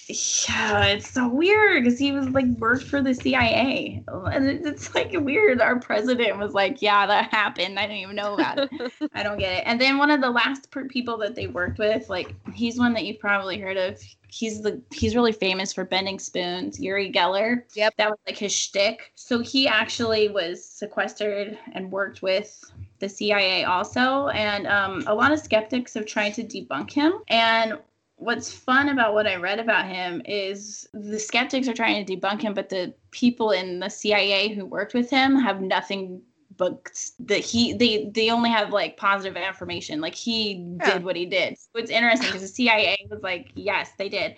[0.47, 4.03] Yeah, it's so weird because he was like worked for the CIA.
[4.07, 5.61] And it's like weird.
[5.61, 7.79] Our president was like, "Yeah, that happened.
[7.79, 8.69] I didn't even know about it.
[9.13, 12.09] I don't get it." And then one of the last people that they worked with,
[12.09, 14.01] like he's one that you've probably heard of
[14.33, 16.79] he's the he's really famous for bending spoons.
[16.79, 17.63] Uri Geller.
[17.75, 17.95] Yep.
[17.97, 19.11] That was like his shtick.
[19.15, 22.71] So he actually was sequestered and worked with
[23.03, 24.29] the CIA also.
[24.29, 27.13] And um, a lot of skeptics have tried to debunk him.
[27.27, 27.77] And
[28.15, 32.41] what's fun about what I read about him is the skeptics are trying to debunk
[32.41, 36.21] him, but the people in the CIA who worked with him have nothing
[36.55, 36.87] but
[37.19, 40.93] that he they they only have like positive information like he yeah.
[40.93, 44.35] did what he did so it's interesting because the cia was like yes they did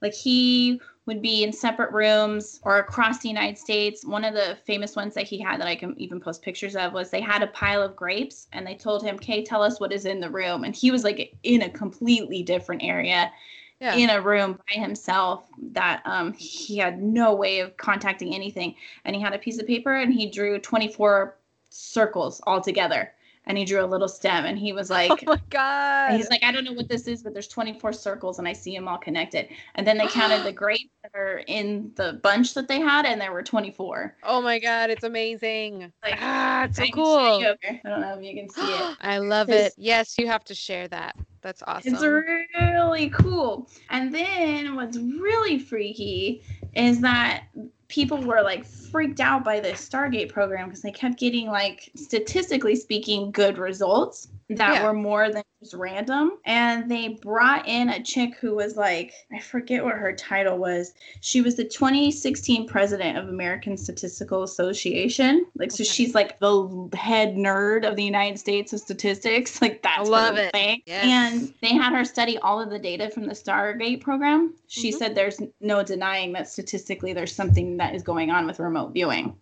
[0.00, 4.04] like he would be in separate rooms or across the united states.
[4.04, 6.92] One of the famous ones that he had that i can even post pictures of
[6.92, 9.92] was they had a pile of grapes and they told him okay tell us what
[9.92, 10.62] is in the room.
[10.64, 13.32] And he was like in a completely different area
[13.80, 13.94] yeah.
[13.94, 18.74] in a room by himself that um, he had no way of contacting anything.
[19.04, 21.36] And he had a piece of paper and he drew 24
[21.70, 23.12] circles all together
[23.48, 26.12] and he drew a little stem and he was like oh my god.
[26.12, 28.74] he's like, I don't know what this is, but there's 24 circles and I see
[28.76, 29.48] them all connected.
[29.74, 33.20] And then they counted the grapes that are in the bunch that they had, and
[33.20, 34.16] there were 24.
[34.22, 35.92] oh my god, it's amazing.
[36.02, 37.06] Like, ah, it's so I cool.
[37.08, 38.96] I don't know if you can see it.
[39.00, 39.72] I love it.
[39.76, 41.16] Yes, you have to share that.
[41.40, 41.94] That's awesome.
[41.94, 43.70] It's really cool.
[43.90, 46.42] And then what's really freaky
[46.74, 47.44] is that
[47.88, 52.76] people were like freaked out by this Stargate program because they kept getting like statistically
[52.76, 54.84] speaking good results that Yeah.
[54.86, 56.38] were more than just random.
[56.46, 60.94] And they brought in a chick who was like, I forget what her title was.
[61.20, 65.44] She was the 2016 president of American Statistical Association.
[65.56, 69.60] Like, so she's like the head nerd of the United States of statistics.
[69.68, 70.52] Like, that's love her it.
[70.52, 70.80] thing.
[70.86, 71.04] Yes.
[71.04, 74.54] And they had her study all of the data from the Stargate program.
[74.68, 74.94] She Mhm.
[74.98, 79.36] said there's no denying that statistically there's something that is going on with remote viewing.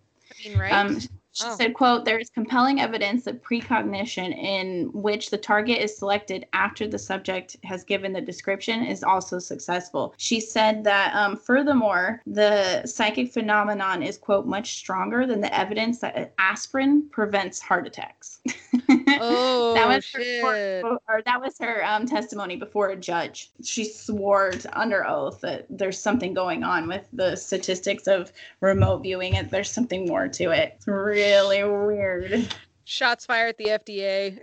[0.45, 0.73] I mean, right?
[0.73, 0.99] Um,
[1.37, 1.55] she Oh.
[1.57, 6.87] said, quote, there is compelling evidence of precognition in which the target is selected after
[6.89, 10.15] the subject has given the description is also successful.
[10.17, 15.99] She said that, um, furthermore, the psychic phenomenon is, quote, much stronger than the evidence
[15.99, 18.41] that aspirin prevents heart attacks.
[19.21, 20.43] oh that was shit.
[20.43, 23.51] her court- or that was her um, testimony before a judge.
[23.63, 29.37] She swore under oath that there's something going on with the statistics of remote viewing,
[29.37, 30.75] and there's something more to it.
[30.77, 32.55] It's really weird.
[32.85, 34.39] Shots fired at the FDA.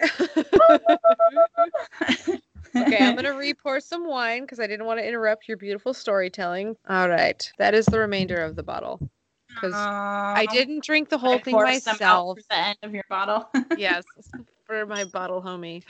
[2.76, 6.76] okay, I'm gonna re-pour some wine because I didn't want to interrupt your beautiful storytelling.
[6.90, 9.00] All right, that is the remainder of the bottle.
[9.62, 12.38] 'Cause I didn't drink the whole I thing forced them out myself.
[12.40, 13.50] for the end of your bottle.
[13.78, 14.04] yes,
[14.66, 15.84] for my bottle homie.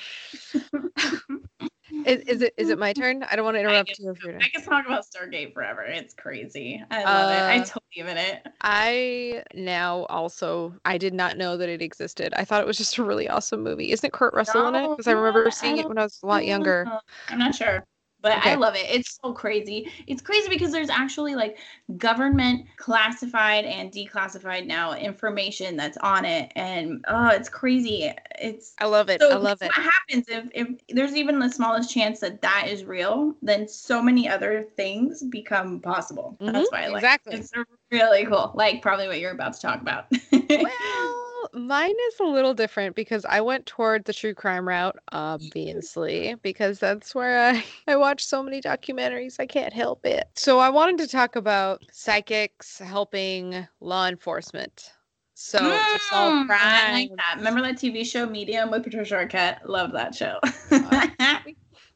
[2.06, 3.24] is, is it is it my turn?
[3.24, 4.16] I don't want to interrupt guess you.
[4.42, 5.84] I can talk about Stargate forever.
[5.84, 6.84] It's crazy.
[6.92, 7.44] I love it.
[7.50, 8.48] I Uh, totally believe in it.
[8.62, 12.34] I now also I did not know that it existed.
[12.38, 13.92] I thought it was just a really awesome movie.
[13.92, 14.90] Isn't Kurt Russell in it?
[14.90, 16.88] Because I remember I seeing it when I was a lot younger.
[16.90, 17.86] Uh, I'm not sure.
[18.24, 18.52] But Okay.
[18.54, 18.86] I love it.
[18.90, 19.92] It's so crazy.
[20.08, 21.58] It's crazy because there's actually like
[21.98, 26.52] government classified and declassified now information that's on it.
[26.56, 28.12] And oh, it's crazy.
[28.40, 29.22] It's I love it.
[29.22, 29.72] so I love it.
[29.76, 34.02] what happens if, if there's even the smallest chance that that is real, then so
[34.02, 36.38] many other things become possible.
[36.42, 37.36] Mhm, That's why I like exactly.
[37.36, 37.40] it.
[37.42, 37.52] It's
[37.92, 38.54] really cool.
[38.56, 40.06] Like probably what you're about to talk about.
[40.50, 41.23] Well,
[41.54, 46.80] mine is a little different because I went toward the true crime route, obviously, because
[46.80, 49.40] that's where I, I watch so many documentaries.
[49.40, 50.28] I can't help it.
[50.36, 54.92] So I wanted to talk about psychics helping law enforcement.
[55.36, 56.94] So to solve Mm, I crime.
[56.94, 57.36] like that.
[57.38, 59.60] Remember that TV show Medium with Patricia Arquette?
[59.66, 60.40] Love that show.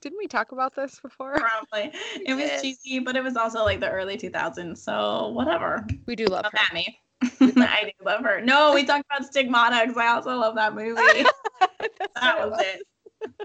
[0.01, 1.35] Didn't we talk about this before?
[1.39, 1.91] Probably.
[2.25, 4.81] It was cheesy, but it was also like the early 2000s.
[4.83, 5.85] So whatever.
[6.07, 6.59] We do love Love her.
[6.59, 6.99] at me.
[7.21, 8.41] I do love her.
[8.41, 11.01] No, we talked about Stigmata because I also love that movie.
[12.15, 12.81] That was it.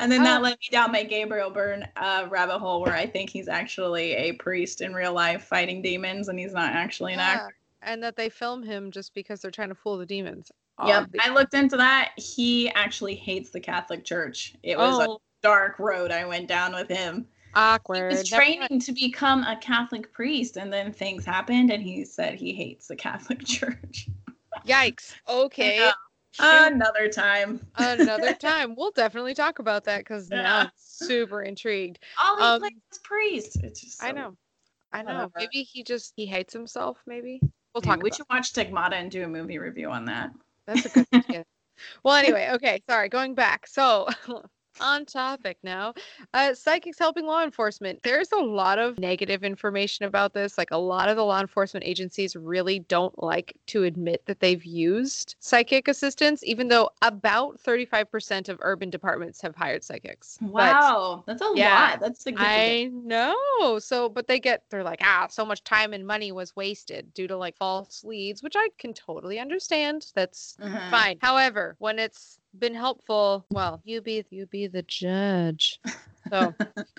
[0.00, 0.44] And then that Oh.
[0.44, 4.32] led me down my Gabriel Byrne uh, rabbit hole where I think he's actually a
[4.34, 7.54] priest in real life fighting demons and he's not actually an Yeah, actor.
[7.82, 10.50] And that they film him just because they're trying to fool the demons.
[10.86, 11.08] Yep.
[11.10, 12.12] Obvi- I looked into that.
[12.16, 14.54] He actually hates the Catholic Church.
[14.62, 17.26] It was a Oh, dark road I went down with him.
[17.54, 18.12] He awkward.
[18.12, 22.52] was training to become a Catholic priest, and then things happened, and he said he
[22.52, 24.08] hates the Catholic Church.
[24.66, 25.14] Yikes.
[25.28, 25.90] Okay.
[26.38, 27.60] Another time.
[27.76, 28.74] Another time.
[28.76, 31.98] We'll definitely talk about that because now I'm super intrigued.
[32.22, 33.58] All he Um, plays is priest.
[33.62, 34.36] It's just I know.
[34.92, 35.12] I know.
[35.12, 35.30] whatever.
[35.38, 37.40] Maybe he just he hates himself, maybe.
[37.74, 40.30] We'll Yeah, talk we should watch Stigmata and do a movie review on that.
[40.66, 41.44] That's a good idea.
[42.02, 43.66] Well, anyway, okay, sorry, going back.
[43.66, 44.08] So,
[44.78, 45.92] on topic now.
[46.34, 48.00] Uh, psychics helping law enforcement.
[48.02, 50.56] There's a lot of negative information about this.
[50.58, 54.64] Like, a lot of the law enforcement agencies really don't like to admit that they've
[54.64, 60.38] used psychic assistance, even though about 35% of urban departments have hired psychics.
[60.40, 62.00] But- Wow, that's a yeah, lot.
[62.00, 62.58] That's significant.
[62.58, 63.78] I know.
[63.78, 67.26] So, but they get, they're like, ah, so much time and money was wasted due
[67.28, 70.06] to like false leads, which I can totally understand.
[70.14, 70.90] That's Mhm.
[70.90, 71.18] fine.
[71.20, 75.80] However, when it's been helpful, well, you be you be the judge.
[76.30, 76.54] So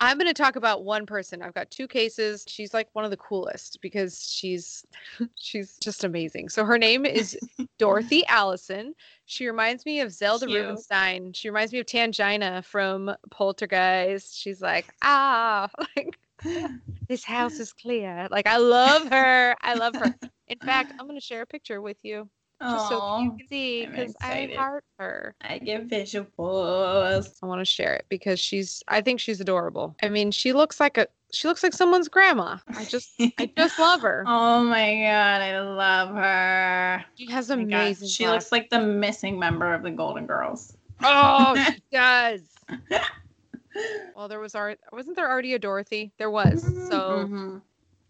[0.00, 1.42] I'm going to talk about one person.
[1.42, 2.44] I've got two cases.
[2.48, 4.84] She's like one of the coolest because she's
[5.36, 6.48] she's just amazing.
[6.48, 7.38] So her name is
[7.78, 8.94] Dorothy Allison.
[9.26, 10.60] She reminds me of Zelda Cute.
[10.60, 11.32] Rubinstein.
[11.32, 14.36] She reminds me of Tangina from Poltergeist.
[14.36, 16.18] She's like, ah, like
[17.08, 18.28] this house is clear.
[18.30, 19.54] Like I love her.
[19.60, 20.14] I love her.
[20.48, 22.28] In fact, I'm going to share a picture with you.
[22.70, 25.34] Just so you can see because I heart her.
[25.40, 27.38] I get visuals.
[27.42, 29.96] I want to share it because she's I think she's adorable.
[30.02, 32.58] I mean, she looks like a she looks like someone's grandma.
[32.76, 34.24] I just I just love her.
[34.28, 37.04] Oh my god, I love her.
[37.16, 40.76] She has Oh amazing She black- looks like the missing member of the Golden Girls.
[41.02, 42.42] Oh, she does.
[44.14, 44.78] Well, there was art.
[44.92, 46.12] Wasn't there already a Dorothy?
[46.18, 46.62] There was.
[46.62, 47.62] So Mhm.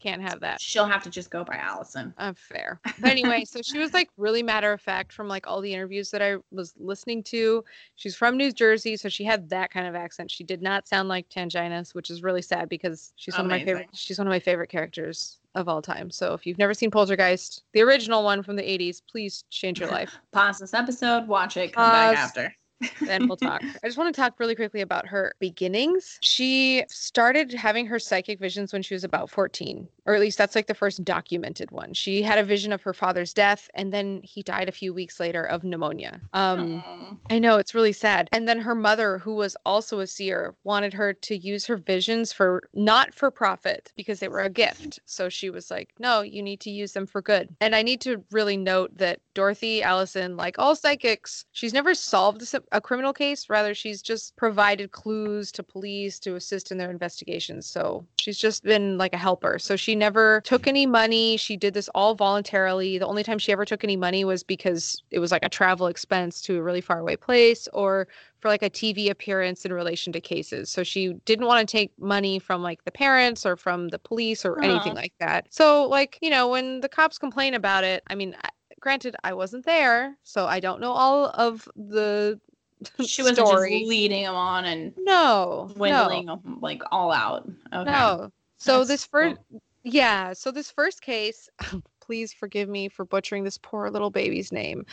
[0.03, 0.61] Can't have that.
[0.61, 2.13] she'll have to just go by Allison.
[2.19, 2.81] Uh, fair.
[3.01, 6.11] But anyway, so she was like really matter of fact from like all the interviews
[6.11, 7.65] that I was listening to.
[7.97, 10.31] She's from New Jersey, so she had that kind of accent.
[10.31, 13.65] She did not sound like Tangina's, which is really sad because she's one of my
[13.65, 13.89] favorite.
[13.93, 16.11] She's one of my favorite characters of all time.
[16.11, 19.91] So if you've never seen Poltergeist, the original one from the 80s, please change your
[19.99, 20.17] life.
[20.33, 22.55] Pause this episode, watch it, come back after.
[23.01, 23.63] Then we'll talk.
[23.83, 26.19] I just want to talk really quickly about her beginnings.
[26.23, 30.55] She started having her psychic visions when she was about 14, or at least that's
[30.55, 31.93] like the first documented one.
[31.95, 35.21] She had a vision of her father's death, and then he died a few weeks
[35.21, 36.21] later of pneumonia.
[36.33, 36.83] Um.
[37.31, 38.29] I know it's really sad.
[38.33, 42.33] And then her mother, who was also a seer, wanted her to use her visions
[42.33, 45.01] for not for profit because they were a gift.
[45.07, 48.01] So she was like, "No, you need to use them for good." And I need
[48.03, 53.49] to really note that Dorothy Allison, like all psychics, she's never solved a criminal case.
[53.49, 57.67] Rather, she's just provided clues to police to assist in their investigations.
[57.67, 59.59] So she's just been like a helper.
[59.59, 61.37] So she never took any money.
[61.37, 62.99] She did this all voluntarily.
[62.99, 65.87] The only time she ever took any money was because it was like a travel
[65.87, 68.09] expense to a really far away place or
[68.41, 70.69] for like a TV appearance in relation to cases.
[70.71, 74.45] So she didn't want to take money from like the parents or from the police
[74.45, 75.47] or anything like that.
[75.51, 78.49] So like, you know, when the cops complain about it, I mean, I-
[78.81, 82.41] granted I wasn't there, so I don't know all of the
[83.07, 83.79] She story.
[83.79, 86.37] just leading him on and no, dwindling no.
[86.37, 87.49] them like all out.
[87.73, 87.91] Okay.
[87.91, 88.31] No.
[88.59, 89.41] So That's this first,
[89.83, 90.33] yeah.
[90.33, 91.49] So this first case,
[92.01, 94.87] please forgive me for butchering this poor little baby's name.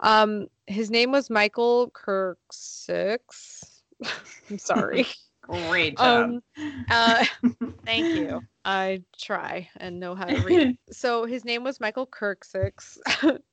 [0.00, 3.72] Um, his name was Michael kirk six
[4.50, 5.06] I'm sorry.
[5.42, 6.40] Great job.
[6.56, 7.24] um, uh,
[7.84, 8.40] thank you.
[8.64, 10.78] I try and know how to read.
[10.90, 12.98] So his name was Michael Kurcsics,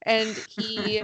[0.03, 1.01] and he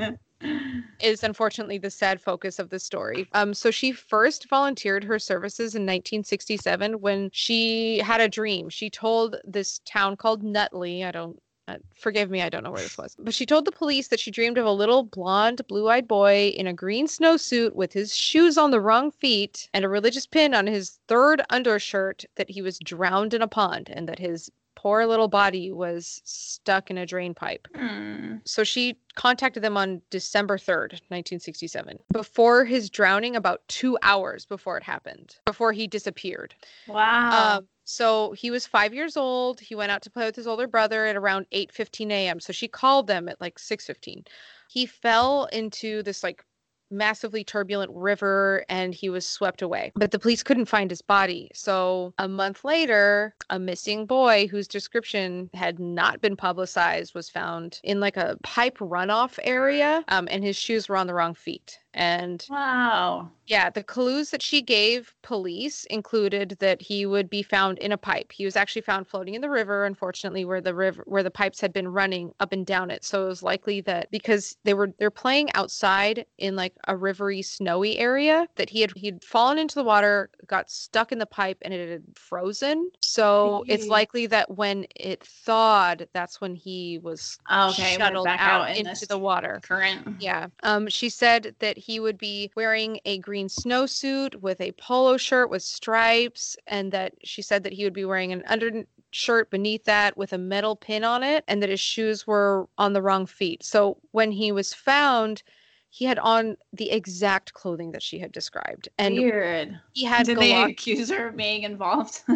[1.00, 3.28] is unfortunately the sad focus of the story.
[3.34, 8.70] Um, so she first volunteered her services in 1967 when she had a dream.
[8.70, 11.40] She told this town called Nutley, I don't.
[11.68, 13.16] Uh, forgive me, I don't know where this was.
[13.18, 16.54] But she told the police that she dreamed of a little blonde, blue eyed boy
[16.56, 20.54] in a green snowsuit with his shoes on the wrong feet and a religious pin
[20.54, 25.06] on his third undershirt that he was drowned in a pond and that his poor
[25.06, 27.68] little body was stuck in a drain pipe.
[27.76, 28.38] Hmm.
[28.46, 34.78] So she contacted them on December 3rd, 1967, before his drowning, about two hours before
[34.78, 36.54] it happened, before he disappeared.
[36.88, 37.58] Wow.
[37.58, 39.60] Um, so he was five years old.
[39.60, 42.40] He went out to play with his older brother at around 8:15 a.m.
[42.40, 44.26] So she called them at like 6:15.
[44.70, 46.44] He fell into this like
[46.90, 49.92] massively turbulent river and he was swept away.
[49.96, 51.50] But the police couldn't find his body.
[51.54, 57.80] So a month later, a missing boy whose description had not been publicized was found
[57.84, 61.80] in like a pipe runoff area um, and his shoes were on the wrong feet.
[61.96, 63.32] And wow.
[63.48, 67.98] yeah, the clues that she gave police included that he would be found in a
[67.98, 68.32] pipe.
[68.32, 71.62] He was actually found floating in the river, unfortunately, where the river where the pipes
[71.62, 73.06] had been running up and down it.
[73.06, 77.46] So it was likely that because they were they're playing outside in like a rivery,
[77.46, 81.60] snowy area, that he had he'd fallen into the water, got stuck in the pipe,
[81.62, 82.90] and it had frozen.
[83.02, 87.96] So it's likely that when it thawed, that's when he was Okay.
[87.96, 89.60] shuttled out, out in into the water.
[89.62, 90.20] current.
[90.20, 90.48] Yeah.
[90.64, 95.50] Um, she said that he would be wearing a green snowsuit with a polo shirt
[95.50, 100.18] with stripes, and that she said that he would be wearing an undershirt beneath that
[100.18, 103.64] with a metal pin on it, and that his shoes were on the wrong feet.
[103.64, 105.44] So when he was found,
[105.90, 109.80] he had on the exact clothing that she had described, and weird.
[109.94, 112.22] he had Did they accuse her of being involved?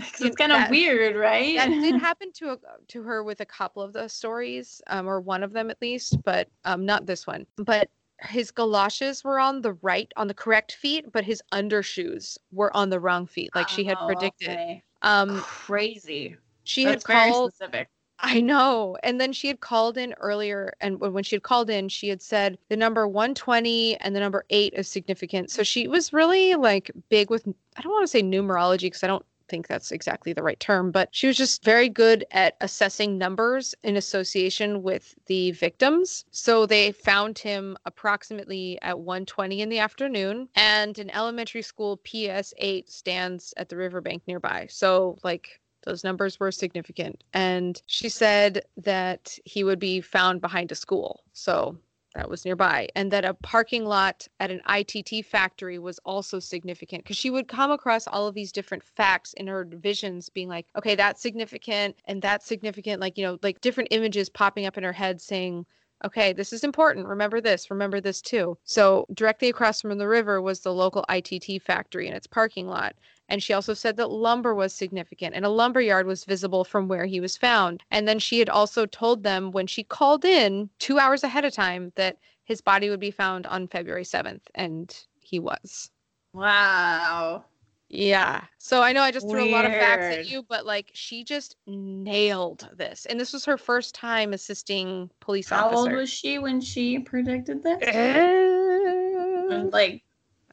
[0.00, 1.56] Because it's kind of weird, right?
[1.56, 5.20] that did happen to a, to her with a couple of the stories, um, or
[5.20, 7.46] one of them at least, but um, not this one.
[7.56, 7.90] But
[8.22, 12.90] his galoshes were on the right, on the correct feet, but his undershoes were on
[12.90, 14.52] the wrong feet, like she had Oh, predicted.
[14.52, 14.82] okay.
[15.02, 16.36] Um, Crazy.
[16.64, 17.52] she That's had called.
[17.52, 17.88] specific.
[18.22, 18.96] I know.
[19.02, 22.08] And then she had called in earlier, and when when she had called in, she
[22.08, 25.50] had said the number 120 and the number eight is significant.
[25.50, 27.46] So she was really like big with,
[27.76, 30.90] I don't want to say numerology because I don't think that's exactly the right term,
[30.92, 36.24] but she was just very good at assessing numbers in association with the victims.
[36.30, 42.88] So they found him approximately at 120 in the afternoon, and an elementary school PS8
[42.88, 44.66] stands at the riverbank nearby.
[44.70, 47.24] So, like, Those numbers were significant.
[47.32, 51.22] And she said that he would be found behind a school.
[51.32, 51.76] So
[52.14, 52.88] that was nearby.
[52.96, 57.48] And that a parking lot at an ITT factory was also significant because she would
[57.48, 61.96] come across all of these different facts in her visions, being like, okay, that's significant
[62.06, 63.00] and that's significant.
[63.00, 65.66] Like, you know, like different images popping up in her head saying,
[66.04, 67.06] okay, this is important.
[67.06, 67.70] Remember this.
[67.70, 68.56] Remember this too.
[68.64, 72.94] So, directly across from the river was the local ITT factory and its parking lot.
[73.30, 76.88] And she also said that lumber was significant and a lumber yard was visible from
[76.88, 77.82] where he was found.
[77.90, 81.52] And then she had also told them when she called in two hours ahead of
[81.52, 84.42] time that his body would be found on February 7th.
[84.56, 85.90] And he was.
[86.32, 87.44] Wow.
[87.88, 88.42] Yeah.
[88.58, 91.24] So I know I just threw a lot of facts at you, but like she
[91.24, 93.06] just nailed this.
[93.06, 95.78] And this was her first time assisting police officers.
[95.78, 97.78] How old was she when she predicted this?
[97.82, 100.02] Eh, Like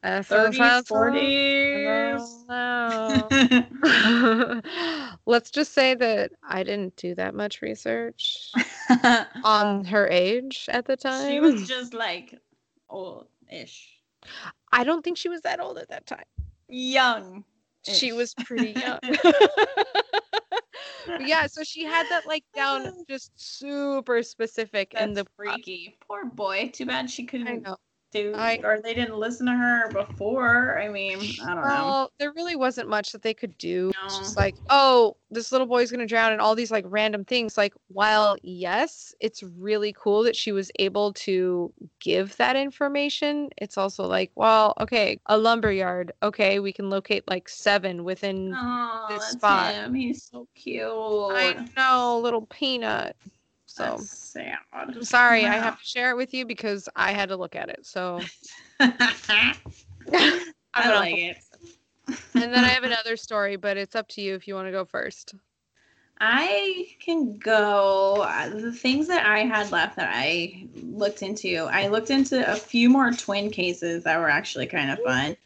[0.04, 2.46] I 30s, 40s.
[2.50, 5.12] I.
[5.26, 8.52] Let's just say that I didn't do that much research
[9.44, 11.30] on her age at the time.
[11.30, 12.40] she was just like
[12.90, 13.90] old-ish,
[14.72, 16.26] I don't think she was that old at that time.
[16.70, 17.44] young.
[17.84, 19.00] She was pretty young.
[21.20, 25.98] Yeah, so she had that like down just super specific That's in the freaky.
[26.06, 26.70] Poor boy.
[26.74, 27.78] Too bad she couldn't know.
[28.12, 30.80] Do, I- or they didn't listen to her before.
[30.80, 31.62] I mean, I don't know.
[31.64, 33.92] Well, there really wasn't much that they could do.
[34.06, 37.58] It's just like, oh, this little boy's gonna drown, and all these like random things.
[37.58, 43.50] Like, while yes, it's really cool that she was able to give that information.
[43.58, 46.12] It's also like, well, okay, a lumberyard.
[46.24, 48.54] Okay, we can locate like seven within.
[48.58, 49.74] Oh, this that's spot.
[49.74, 49.94] him.
[49.94, 50.84] He's so cute.
[50.84, 53.16] I know, little peanut.
[53.78, 54.58] So That's sad.
[54.74, 57.70] I'm sorry, I have to share it with you because I had to look at
[57.70, 57.86] it.
[57.86, 58.20] So
[58.80, 59.54] I
[60.74, 61.38] I'm like it.
[62.36, 64.72] And then I have another story, but it's up to you if you want to
[64.72, 65.36] go first.
[66.20, 68.24] I can go.
[68.28, 72.56] uh, The things that I had left that I looked into, I looked into a
[72.56, 75.38] few more twin cases that were actually kind of fun.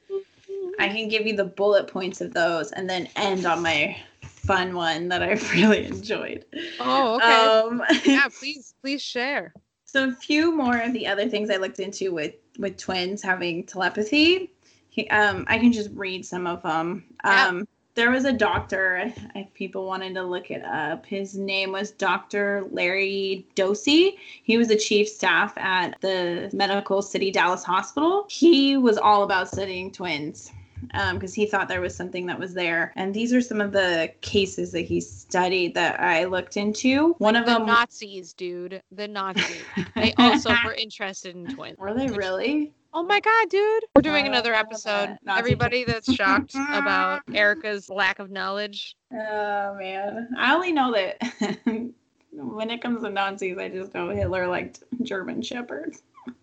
[0.79, 3.97] I can give you the bullet points of those and then end on my
[4.41, 6.45] fun one that I've really enjoyed.
[6.79, 7.25] Oh, okay.
[7.25, 9.53] Um, yeah, please, please share.
[9.85, 13.65] So a few more of the other things I looked into with with twins having
[13.65, 14.51] telepathy.
[14.89, 17.05] He, um, I can just read some of them.
[17.25, 17.47] Yeah.
[17.47, 19.11] Um, there was a doctor.
[19.35, 22.65] If people wanted to look it up, his name was Dr.
[22.71, 24.17] Larry Dossey.
[24.43, 28.25] He was the chief staff at the Medical City Dallas Hospital.
[28.29, 30.51] He was all about studying twins
[30.93, 32.91] Um, because he thought there was something that was there.
[32.95, 37.13] And these are some of the cases that he studied that I looked into.
[37.19, 38.81] One of The them Nazis, dude.
[38.91, 39.61] The Nazis.
[39.95, 41.77] They also were interested in twins.
[41.77, 42.71] Were they really?
[42.93, 43.85] Oh my god, dude.
[43.95, 45.17] We're doing Oh, another episode.
[45.23, 48.97] Nazi Everybody that's shocked about Erica's lack of knowledge.
[49.13, 51.21] Oh man, I only know that
[52.33, 56.01] when it comes to Nazis, I just know Hitler liked German shepherds.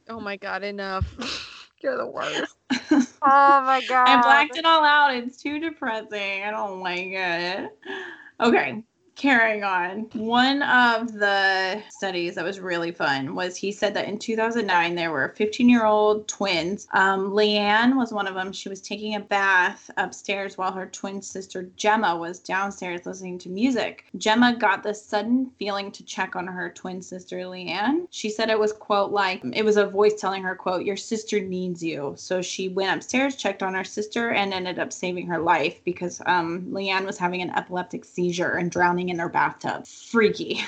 [0.09, 1.58] Oh my god, enough.
[1.83, 2.57] You're the worst.
[3.21, 4.09] Oh my god.
[4.09, 5.15] I blacked it all out.
[5.15, 6.45] It's too depressing.
[6.45, 7.77] I don't like it.
[8.41, 8.85] Okay,
[9.19, 10.07] carrying on.
[10.15, 15.11] One of the studies that was really fun was he said that in 2009 there
[15.11, 16.87] were 15 year old twins.
[16.93, 18.53] Um, Leanne was one of them.
[18.53, 23.49] She was taking a bath upstairs while her twin sister Gemma was downstairs listening to
[23.49, 24.05] music.
[24.17, 28.07] Gemma got this sudden feeling to check on her twin sister Leanne.
[28.11, 31.41] She said it was quote like it was a voice telling her quote your sister
[31.41, 32.15] needs you.
[32.17, 36.23] So she went upstairs, checked on her sister, and ended up saving her life because
[36.27, 39.87] um, Leanne was having an epileptic seizure and drowning in her bathtub.
[39.87, 40.61] Freaky.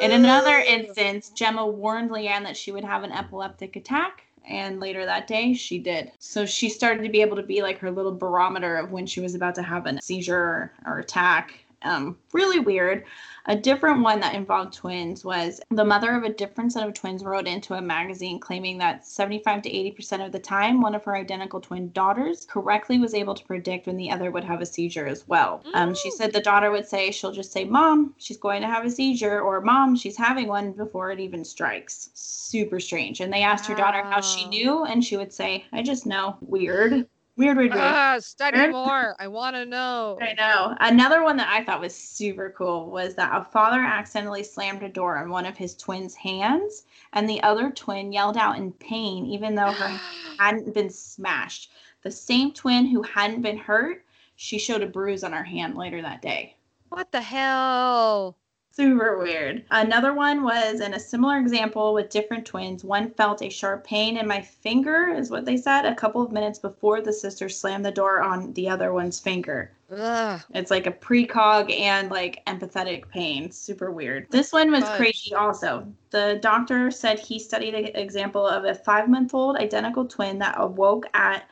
[0.00, 4.24] In another instance, Gemma warned Leanne that she would have an epileptic attack.
[4.44, 6.10] And later that day, she did.
[6.18, 9.20] So she started to be able to be like her little barometer of when she
[9.20, 11.64] was about to have a seizure or attack.
[11.84, 13.04] Um, really weird.
[13.46, 17.24] A different one that involved twins was the mother of a different set of twins
[17.24, 21.16] wrote into a magazine claiming that 75 to 80% of the time, one of her
[21.16, 25.08] identical twin daughters correctly was able to predict when the other would have a seizure
[25.08, 25.64] as well.
[25.74, 26.12] Um, she Mm.
[26.12, 29.40] said the daughter would say, she'll just say, Mom, she's going to have a seizure,
[29.40, 32.10] or Mom, she's having one before it even strikes.
[32.14, 33.20] Super strange.
[33.20, 36.36] And they asked her daughter how she knew, and she would say, I just know.
[36.40, 37.08] Weird.
[37.36, 37.94] Weird, weird, weird.
[37.94, 38.72] Ah, study Weird.
[38.72, 39.16] more.
[39.18, 40.18] I want to know.
[40.20, 40.76] I know.
[40.80, 44.88] Another one that I thought was super cool was that a father accidentally slammed a
[44.88, 49.24] door on one of his twins' hands, and the other twin yelled out in pain,
[49.26, 50.00] even though her hand
[50.38, 51.70] hadn't been smashed.
[52.02, 54.04] The same twin who hadn't been hurt,
[54.36, 56.56] she showed a bruise on her hand later that day.
[56.90, 58.36] what the hell?
[58.74, 59.64] Super weird.
[59.70, 62.82] Another one was in a similar example with different twins.
[62.82, 66.32] One felt a sharp pain in my finger, is what they said, a couple of
[66.32, 69.72] minutes before the sister slammed the door on the other one's finger.
[69.94, 70.40] Ugh.
[70.54, 73.50] It's like a precog and like empathetic pain.
[73.50, 74.26] Super weird.
[74.30, 75.86] This one was crazy also.
[76.08, 80.54] The doctor said he studied an example of a five month old identical twin that
[80.56, 81.44] awoke at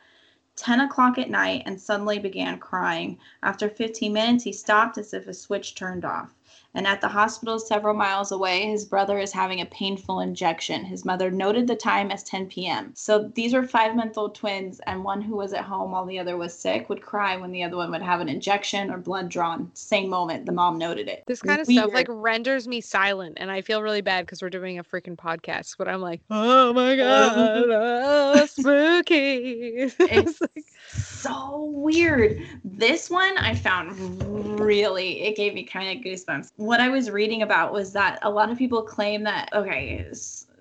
[0.55, 3.17] 10 o'clock at night and suddenly began crying.
[3.43, 6.33] After 15 minutes, he stopped as if a switch turned off.
[6.73, 10.85] And at the hospital several miles away, his brother is having a painful injection.
[10.85, 12.91] His mother noted the time as 10 p.m.
[12.95, 16.19] So these were five month old twins, and one who was at home while the
[16.19, 19.29] other was sick would cry when the other one would have an injection or blood
[19.29, 19.69] drawn.
[19.73, 21.23] Same moment, the mom noted it.
[21.27, 24.49] This kind of stuff like renders me silent, and I feel really bad because we're
[24.49, 25.75] doing a freaking podcast.
[25.77, 29.91] But I'm like, oh my oh, god, oh, spooky.
[29.99, 32.41] it's like, so weird.
[32.63, 36.51] This one I found really, it gave me kind of goosebumps.
[36.61, 40.05] What I was reading about was that a lot of people claim that, okay,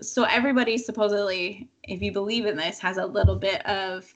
[0.01, 4.11] so everybody supposedly, if you believe in this, has a little bit of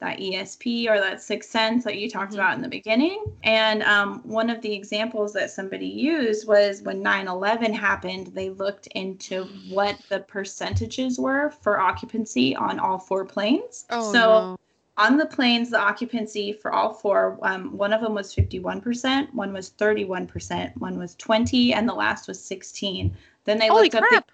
[0.00, 2.36] that ESP or that sixth sense that you talked Mhm.
[2.36, 3.22] about in the beginning.
[3.44, 8.48] And um, one of the examples that somebody used was when 9 11 happened, they
[8.48, 13.84] looked into what the percentages were for occupancy on all four planes.
[13.90, 14.56] oh so no.
[14.98, 19.52] On the planes, the occupancy for all four, um, one of them was 51%, one
[19.52, 23.14] was 31%, one was 20, and the last was 16.
[23.44, 24.24] Then they Holy looked up the,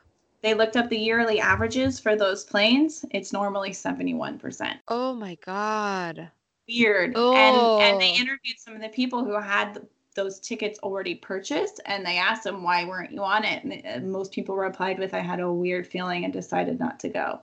[0.42, 3.04] they looked up the yearly averages for those planes.
[3.10, 4.78] It's normally 71%.
[4.88, 6.30] Oh my god.
[6.68, 7.16] Weird.
[7.16, 8.20] And and they Oh.
[8.20, 12.44] interviewed some of the people who had th- those tickets already purchased and they asked
[12.44, 15.50] them why weren't you on it and uh, most people replied with i had a
[15.50, 17.40] weird feeling and decided not to go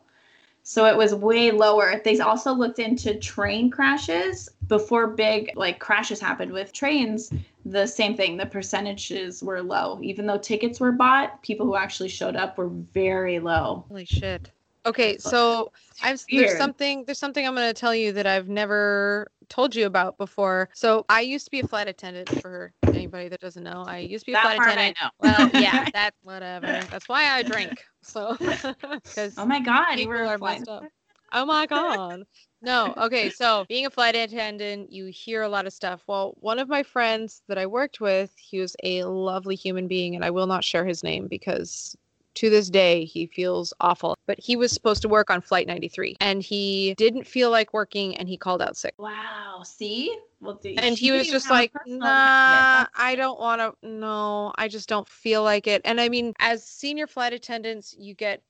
[0.64, 2.02] so it was way lower.
[2.04, 4.50] They also looked into train crashes.
[4.68, 7.32] Before big like crashes happened with trains
[7.66, 8.38] the same thing.
[8.38, 10.00] The percentages were low.
[10.02, 13.86] Even though tickets were bought people who actually showed up were very low.
[13.90, 14.52] Holy shit.
[14.86, 19.76] Okay, so I've, there's something there's something I'm gonna tell you that I've never told
[19.76, 20.70] you about before.
[20.74, 23.84] So I used to be a flight attendant for anybody that doesn't know.
[23.86, 24.98] I used to be a that flight part attendant.
[25.00, 26.88] i know Well, yeah, that whatever.
[26.92, 27.86] That's why I drink.
[28.02, 28.38] So
[29.10, 30.62] because oh my god you people were are flying.
[30.62, 30.88] messed up.
[31.32, 32.24] Oh my god.
[32.62, 36.04] No, okay, so being a flight attendant, you hear a lot of stuff.
[36.08, 40.16] Well, one of my friends that I worked with, he was a lovely human being,
[40.16, 41.96] and I will not share his name because
[42.36, 44.16] to this day he feels awful.
[44.28, 48.16] But he was supposed to work on Flight 93, and he didn't feel like working,
[48.18, 48.94] and he called out sick.
[48.98, 49.64] Wow.
[49.64, 50.16] See?
[50.42, 52.86] Well, And he was just like, nah.
[52.96, 53.74] I don't want to.
[53.88, 55.82] No, I just don't feel like it.
[55.84, 58.42] And I mean, as senior flight attendants, you get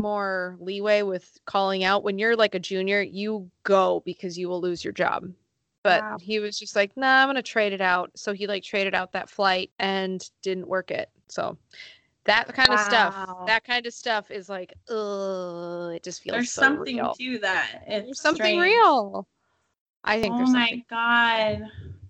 [0.00, 2.04] more leeway with calling out.
[2.04, 5.30] When you're like a junior, you go because you will lose your job.
[5.82, 6.16] But Wow.
[6.20, 8.10] he was just like, nah, I'm going to trade it out.
[8.16, 11.10] So he like traded out that flight and didn't work it.
[11.28, 11.56] So
[12.26, 13.14] that kind of stuff,
[13.46, 17.14] that kind of stuff is like, oh it just feels There's so something real.
[17.14, 17.82] to that.
[17.86, 18.60] It's There's something strange.
[18.62, 19.26] real.
[20.04, 21.62] I think Oh there's my god.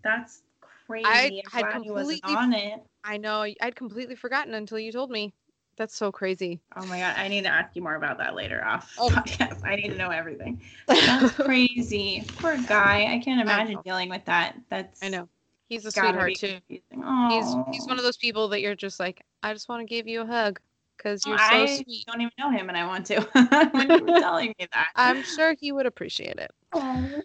[0.02, 0.42] That's
[0.86, 1.04] crazy.
[1.06, 2.82] I had glad he wasn't completely on it.
[3.04, 3.42] I know.
[3.60, 5.32] I'd completely forgotten until you told me.
[5.76, 6.60] That's so crazy.
[6.76, 7.16] Oh my god.
[7.18, 9.10] I need to ask you more about that later off Oh.
[9.10, 9.60] podcast.
[9.64, 10.60] I need to know everything.
[10.86, 12.24] That's crazy.
[12.38, 13.12] Poor guy.
[13.12, 13.82] I can't imagine know.
[13.82, 14.56] dealing with that.
[14.70, 15.28] That's I know.
[15.68, 16.58] He's a sweetheart too.
[16.68, 20.06] He's he's one of those people that you're just like, I just want to give
[20.06, 20.60] you a hug
[20.96, 22.04] because you're so I sweet.
[22.06, 23.20] don't even know him and I want to.
[23.72, 24.88] when you were telling me that.
[24.94, 26.50] I'm sure he would appreciate it.
[26.72, 27.22] Oh,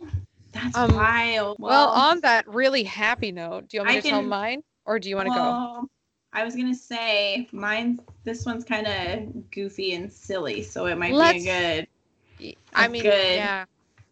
[0.52, 1.58] that's Um, wild.
[1.60, 4.98] Well, on that really happy note, do you want me I to tell mine or
[5.00, 5.88] do you want to go?
[6.34, 8.00] I was gonna say mine.
[8.24, 11.88] This one's kind of goofy and silly, so it might Let's- be a good.
[12.39, 13.66] Y- I a mean, good yeah,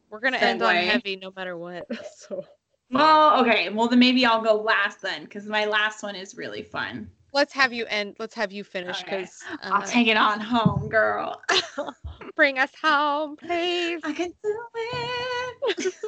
[0.10, 1.88] we're gonna end on heavy no matter what.
[2.16, 2.44] So
[2.92, 3.70] Well, okay.
[3.70, 7.10] Well, then maybe I'll go last then, because my last one is really fun.
[7.34, 8.16] let's have you end.
[8.20, 9.22] Let's have you finish Okay.
[9.22, 11.42] because I'll uh, take it on home, girl.
[12.36, 14.02] bring us home, please.
[14.04, 15.94] I can do it.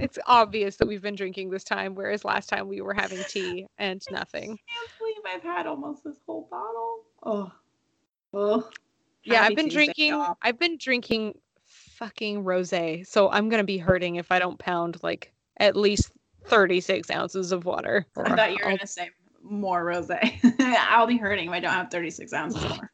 [0.00, 3.66] It's obvious that we've been drinking this time, whereas last time we were having tea
[3.78, 4.52] and nothing.
[4.52, 7.00] I can't believe I've had almost this whole bottle.
[7.22, 7.52] Oh,
[8.32, 8.70] oh.
[9.24, 10.08] Yeah, Happy I've been Tuesday, drinking.
[10.14, 10.38] y'all.
[10.40, 11.34] I've been drinking
[11.66, 16.10] fucking rosé, so I'm gonna be hurting if I don't pound like at least
[16.46, 18.06] 36 ounces of water.
[18.16, 19.10] I thought you were I'll- gonna say
[19.42, 20.38] more rosé.
[20.88, 22.90] I'll be hurting if I don't have 36 ounces more.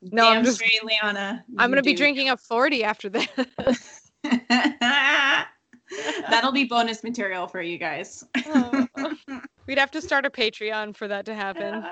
[0.00, 0.56] No, I'm just.
[0.58, 1.44] straight, Leona.
[1.58, 3.28] I'm gonna be drinking a 40 after this.
[6.30, 8.24] That'll be bonus material for you guys.
[9.66, 11.84] We'd have to start a Patreon for that to happen.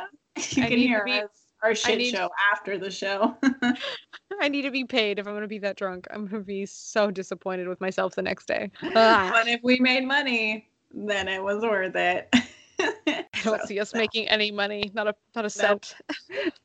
[0.51, 1.31] you I can to hear be- us,
[1.63, 3.37] our shit need- show after the show.
[4.41, 6.07] I need to be paid if I'm gonna be that drunk.
[6.11, 8.71] I'm gonna be so disappointed with myself the next day.
[8.95, 9.31] Ah.
[9.33, 12.29] but if we made money, then it was worth it.
[12.79, 14.91] I don't see us making any money.
[14.95, 15.97] Not a not a cent.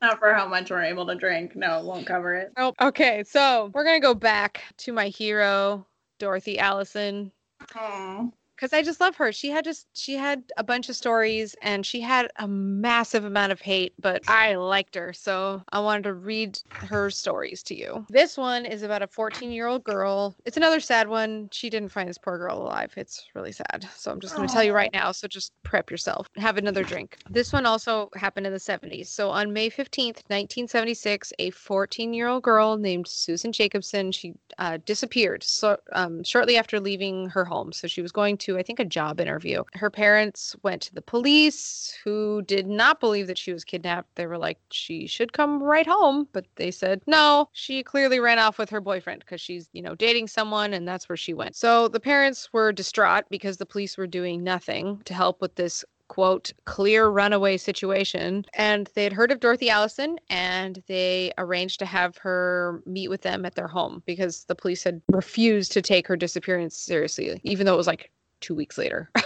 [0.02, 1.56] Not for how much we're able to drink.
[1.56, 2.52] No, it won't cover it.
[2.58, 3.24] Oh, okay.
[3.26, 5.86] So we're gonna go back to my hero,
[6.18, 7.32] Dorothy Allison.
[7.74, 8.28] Aw.
[8.62, 9.32] Because I just love her.
[9.32, 13.50] She had just she had a bunch of stories and she had a massive amount
[13.50, 18.06] of hate, but I liked her, so I wanted to read her stories to you.
[18.08, 20.36] This one is about a 14-year-old girl.
[20.44, 21.48] It's another sad one.
[21.50, 22.92] She didn't find this poor girl alive.
[22.96, 23.88] It's really sad.
[23.96, 26.28] So I'm just going to tell you right now, so just prep yourself.
[26.36, 27.18] Have another drink.
[27.30, 29.08] This one also happened in the 70s.
[29.08, 35.76] So on May 15th, 1976, a 14-year-old girl named Susan Jacobson, she uh, disappeared so,
[35.94, 37.72] um, shortly after leaving her home.
[37.72, 39.64] So she was going to, I think, a job interview.
[39.74, 44.14] Her parents went to the police, who did not believe that she was kidnapped.
[44.14, 46.28] They were like, she should come right home.
[46.32, 49.94] But they said, no, she clearly ran off with her boyfriend because she's, you know,
[49.94, 51.56] dating someone and that's where she went.
[51.56, 55.84] So the parents were distraught because the police were doing nothing to help with this
[56.12, 61.86] quote clear runaway situation and they had heard of dorothy allison and they arranged to
[61.86, 66.06] have her meet with them at their home because the police had refused to take
[66.06, 68.10] her disappearance seriously even though it was like
[68.42, 69.10] two weeks later.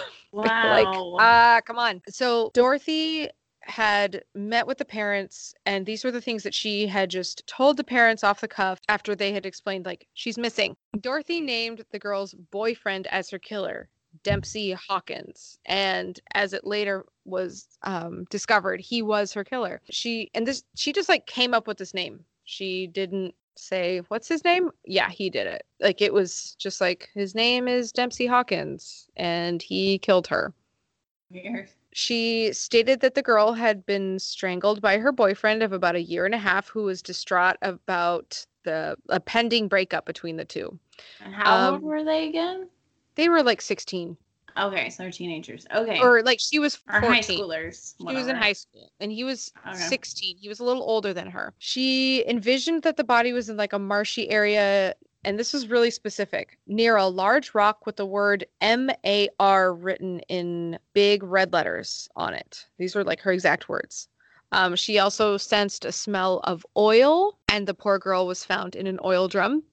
[0.63, 1.17] Like Wow.
[1.19, 2.03] ah come on.
[2.09, 3.29] So dorothy
[3.63, 7.77] had met with the parents and these were the things that she had just told
[7.77, 10.77] the parents off the cuff after they had explained like she's missing.
[11.01, 13.89] Dorothy named the girl's boyfriend as her killer
[14.23, 19.81] dempsey hawkins and as it later was um, discovered he was her killer.
[19.91, 22.25] She and this she just like came up with this name.
[22.45, 24.71] She didn't say what's his name?
[24.85, 25.65] Yeah he did it.
[25.81, 30.53] Like it was just like his name is dempsey hawkins and he killed her.
[31.31, 31.69] Weird.
[31.93, 36.25] she stated that the girl had been strangled by her boyfriend of about a year
[36.25, 40.79] and a half who was distraught about the a pending breakup between the two.
[41.21, 42.69] And how old Um, were they again?
[43.17, 44.17] they were like 16
[44.59, 45.67] Okay, so they're teenagers.
[45.75, 46.01] Okay.
[46.01, 47.95] or like she was Or 14 high schoolers.
[47.99, 49.77] She was in high school and he was Okay.
[49.77, 50.37] 16.
[50.39, 51.53] He was a little older than her.
[51.59, 54.95] She envisioned that the body was in like a marshy area,
[55.25, 59.75] and this was really specific near a large rock with the word M A R
[59.75, 62.67] written in big red letters on it.
[62.79, 64.09] These were like her exact words.
[64.53, 68.87] Um, she also sensed a smell of oil, and the poor girl was found in
[68.87, 69.65] an oil drum.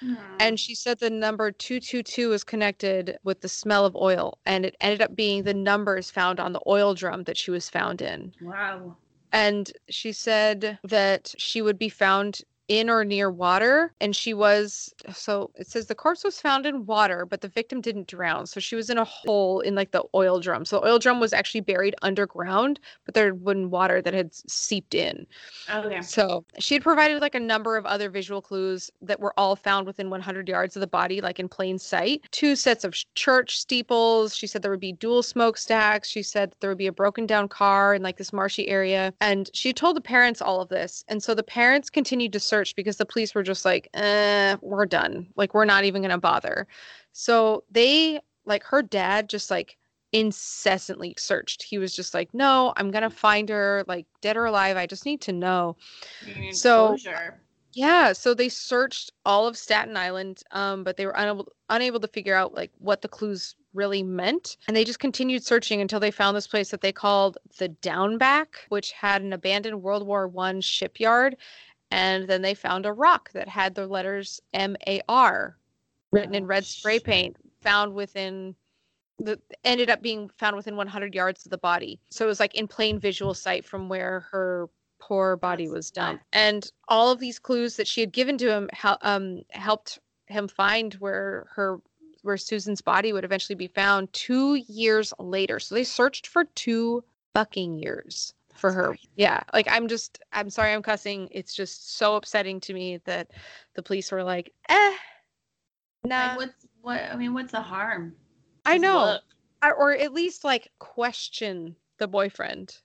[0.00, 0.14] Hmm.
[0.38, 4.76] And she said the number 222 is connected with the smell of oil, and it
[4.80, 8.32] ended up being the numbers found on the oil drum that she was found in.
[8.40, 8.96] wow.
[9.32, 13.92] And she said that she would be found in or near water.
[14.00, 17.80] And she was, so it says the corpse was found in water, but the victim
[17.80, 18.46] didn't drown.
[18.46, 20.64] So she was in a hole in like the oil drum.
[20.64, 24.34] So the oil drum was actually buried underground, but there had been water that had
[24.34, 25.26] seeped in.
[25.72, 26.00] Okay.
[26.02, 29.86] So she had provided like a number of other visual clues that were all found
[29.86, 32.22] within 100 yards of the body, like in plain sight.
[32.32, 34.36] Two sets of church steeples.
[34.36, 36.08] She said there would be dual smokestacks.
[36.08, 39.12] She said there would be a broken down car in like this marshy area.
[39.20, 41.04] And she told the parents all of this.
[41.08, 44.86] And so the parents continued to search because the police were just like, eh, we're
[44.86, 45.26] done.
[45.36, 46.66] Like, we're not even going to bother.
[47.12, 49.76] So they, like, her dad just like,
[50.12, 51.62] incessantly searched.
[51.62, 54.76] He was just like, "No, I'm going to find her like dead or alive.
[54.76, 55.76] I just need to know."
[56.24, 57.40] Need So- closure.
[57.72, 62.08] Yeah, so they searched all of Staten Island, um, but they were unable unable to
[62.08, 66.10] figure out like what the clues really meant, and they just continued searching until they
[66.10, 70.62] found this place that they called the Downback, which had an abandoned World War One
[70.62, 71.36] shipyard,
[71.90, 75.56] and then they found a rock that had the letters M A R
[76.12, 77.04] written in Oh, red spray shit.
[77.04, 78.54] paint, found within
[79.18, 81.98] the ended up being found within 100 yards of the body.
[82.10, 84.68] So it was like in plain visual sight from where her
[84.98, 86.24] poor body was dumped.
[86.32, 88.68] And all of these clues that she had given to him
[89.02, 91.78] um, helped him find where her
[92.22, 95.60] where Susan's body would eventually be found 2 years later.
[95.60, 98.88] So they searched for 2 fucking years for her.
[98.88, 99.08] crazy.
[99.16, 101.28] Yeah, like I'm just I'm sorry I'm cussing.
[101.30, 103.30] It's just so upsetting to me that
[103.74, 104.96] the police were like, "Eh,
[106.04, 107.00] nah." Like, what's what?
[107.10, 108.14] I mean, what's the harm?
[108.64, 109.18] I know.
[109.62, 112.76] or, or at least like question the boyfriend.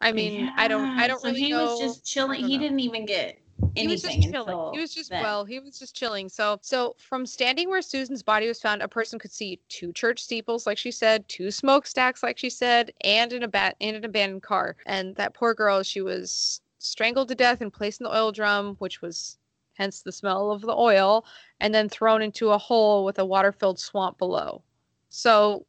[0.00, 1.64] I mean, I don't, I don't so really he know.
[1.64, 2.44] was just chilling.
[2.44, 2.62] He know.
[2.62, 3.38] didn't even get
[3.74, 4.74] he was just chilling.
[4.74, 5.22] He was just then.
[5.22, 6.28] well, he was just chilling.
[6.28, 10.22] So, so from standing where Susan's body was found, a person could see two church
[10.22, 14.42] steeples, like she said, two smokestacks, like she said, and an abat and an abandoned
[14.42, 14.76] car.
[14.86, 18.76] And that poor girl, she was strangled to death and placed in the oil drum,
[18.78, 19.38] which was
[19.74, 21.24] hence the smell of the oil,
[21.60, 24.62] and then thrown into a hole with a water-filled swamp below.
[25.08, 25.64] So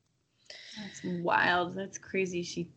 [0.77, 1.75] That's wild.
[1.75, 2.43] That's crazy.
[2.43, 2.69] She.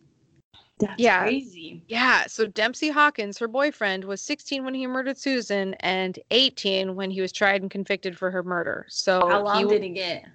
[0.82, 1.22] That's Yeah.
[1.22, 1.82] crazy.
[1.88, 7.10] Yeah, so Dempsey Hawkins, her boyfriend, was 16 when he murdered Susan and 18 when
[7.10, 8.86] he was tried and convicted for her murder.
[8.88, 10.26] So How long he, did he get?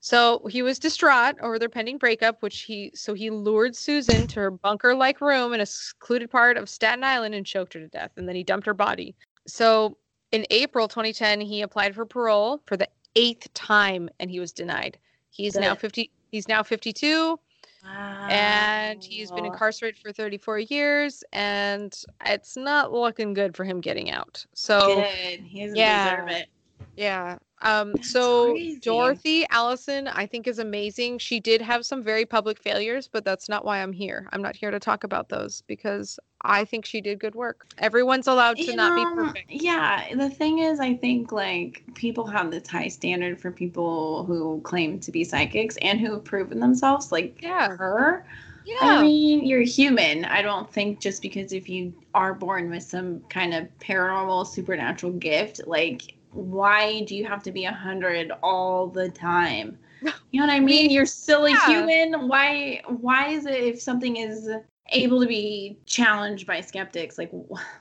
[0.00, 4.40] So he was distraught over their pending breakup, which he so he lured Susan to
[4.40, 8.12] her bunker-like room in a secluded part of Staten Island and choked her to death,
[8.16, 9.16] and then he dumped her body.
[9.46, 9.98] So
[10.30, 14.98] in April 2010, he applied for parole for the eighth time, and he was denied.
[15.30, 16.12] He's now 50.
[16.30, 17.38] He's now 52.
[17.84, 18.26] Wow.
[18.28, 24.10] And he's been incarcerated for 34 years, and it's not looking good for him getting
[24.10, 24.44] out.
[24.54, 25.40] So, good.
[25.40, 26.48] He doesn't yeah, deserve it.
[26.96, 27.38] Yeah.
[27.62, 28.80] Um, so crazy.
[28.80, 31.18] Dorothy Allison, I think, is amazing.
[31.18, 34.28] She did have some very public failures, but that's not why I'm here.
[34.32, 37.66] I'm not here to talk about those because I think she did good work.
[37.78, 39.50] Everyone's allowed to you not know, be perfect.
[39.50, 40.14] Yeah.
[40.14, 45.00] The thing is, I think like people have this high standard for people who claim
[45.00, 47.76] to be psychics and who have proven themselves, like yeah.
[47.76, 48.24] her.
[48.64, 48.76] Yeah.
[48.82, 50.26] I mean, you're human.
[50.26, 55.12] I don't think just because if you are born with some kind of paranormal supernatural
[55.12, 59.78] gift, like why do you have to be a hundred all the time?
[60.30, 60.90] You know what I mean?
[60.90, 61.66] You're still a yeah.
[61.66, 62.28] human.
[62.28, 64.48] Why why is it if something is
[64.90, 67.32] able to be challenged by skeptics, like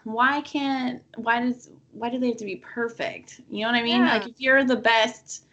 [0.03, 3.41] why can't why does why do they have to be perfect?
[3.51, 3.99] You know what I mean?
[3.99, 4.13] Yeah.
[4.13, 5.45] Like if you're the best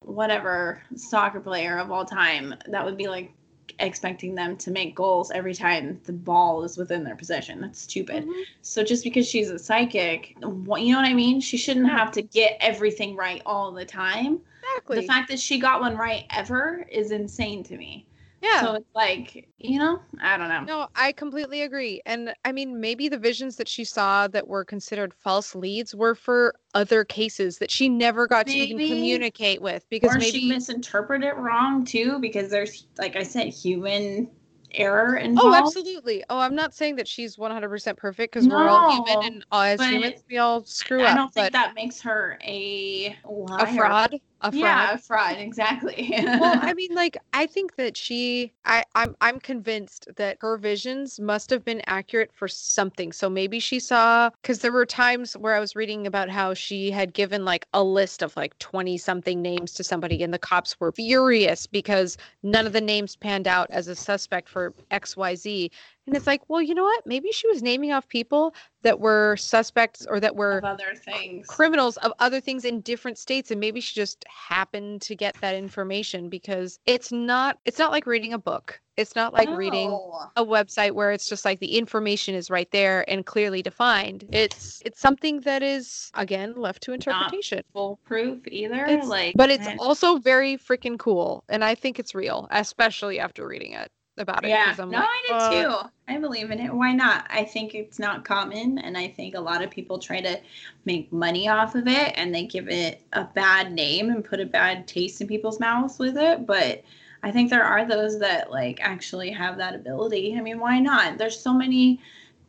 [0.00, 3.32] whatever soccer player of all time, that would be like
[3.80, 7.60] expecting them to make goals every time the ball is within their possession.
[7.60, 8.24] That's stupid.
[8.24, 8.42] Mm-hmm.
[8.62, 10.48] So just because she's a psychic, you
[10.92, 11.40] know what I mean?
[11.40, 14.40] She shouldn't have to get everything right all the time.
[14.62, 15.00] Exactly.
[15.00, 18.04] The fact that she got one right ever is insane to me.
[18.40, 18.60] Yeah.
[18.60, 20.62] So it's like, you know, I don't know.
[20.62, 22.00] No, I completely agree.
[22.06, 26.14] And I mean, maybe the visions that she saw that were considered false leads were
[26.14, 28.58] for other cases that she never got maybe.
[28.58, 33.16] to even communicate with because or maybe she misinterpreted it wrong too because there's like
[33.16, 34.30] I said human
[34.72, 35.54] error oh, involved.
[35.54, 36.22] Oh, absolutely.
[36.30, 39.80] Oh, I'm not saying that she's 100% perfect because no, we're all human and as
[39.80, 41.12] humans we all screw I up.
[41.12, 43.66] I don't think that makes her a liar.
[43.66, 44.60] a fraud a fraud.
[44.60, 46.14] Yeah, a fraud, exactly.
[46.36, 51.18] well, I mean, like, I think that she, I, I'm, I'm convinced that her visions
[51.18, 53.12] must have been accurate for something.
[53.12, 56.90] So maybe she saw, because there were times where I was reading about how she
[56.90, 60.78] had given like a list of like 20 something names to somebody, and the cops
[60.78, 65.70] were furious because none of the names panned out as a suspect for XYZ.
[66.08, 67.06] And it's like, well, you know what?
[67.06, 71.46] Maybe she was naming off people that were suspects or that were of other things,
[71.46, 75.54] criminals of other things in different states, and maybe she just happened to get that
[75.54, 78.80] information because it's not it's not like reading a book.
[78.96, 79.56] It's not like no.
[79.56, 79.90] reading
[80.36, 84.24] a website where it's just like the information is right there and clearly defined.
[84.32, 87.58] It's it's something that is again left to interpretation.
[87.58, 88.86] Not foolproof either.
[88.86, 89.76] It's, like, but it's eh.
[89.78, 94.48] also very freaking cool, and I think it's real, especially after reading it about it.
[94.48, 95.90] Yeah, no, like, I did uh, too.
[96.08, 96.72] I believe in it.
[96.74, 97.26] Why not?
[97.30, 100.40] I think it's not common, and I think a lot of people try to
[100.84, 104.46] make money off of it, and they give it a bad name and put a
[104.46, 106.46] bad taste in people's mouths with it.
[106.46, 106.82] But
[107.22, 110.36] I think there are those that like actually have that ability.
[110.36, 111.18] I mean, why not?
[111.18, 112.00] There's so many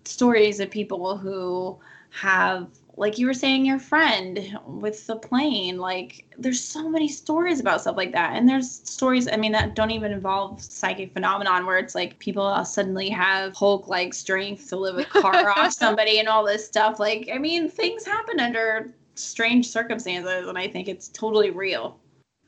[0.05, 1.79] stories of people who
[2.11, 2.67] have
[2.97, 7.81] like you were saying your friend with the plane like there's so many stories about
[7.81, 8.35] stuff like that.
[8.35, 12.63] And there's stories i mean that don't even involve psychic phenomenon where it's like people
[12.65, 16.99] suddenly have hulk like strength to live a car off somebody and all this stuff.
[16.99, 21.99] Like i mean things happen under strange circumstances and i think it's totally real.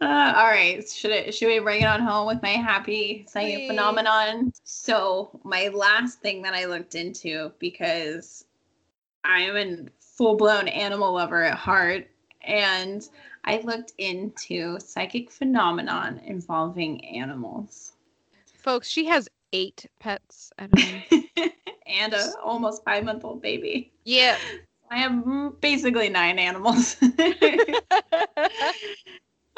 [0.01, 3.67] Uh, all right, should it should we bring it on home with my happy psychic
[3.67, 4.51] phenomenon?
[4.63, 8.45] So my last thing that I looked into because
[9.23, 12.07] I am in full blown animal lover at heart.
[12.41, 13.07] And
[13.45, 17.93] I looked into psychic phenomenon involving animals.
[18.53, 21.23] Folks, she has eight pets at home.
[21.87, 23.91] and a almost five month old baby.
[24.03, 24.37] Yeah.
[24.89, 26.97] I have basically nine animals.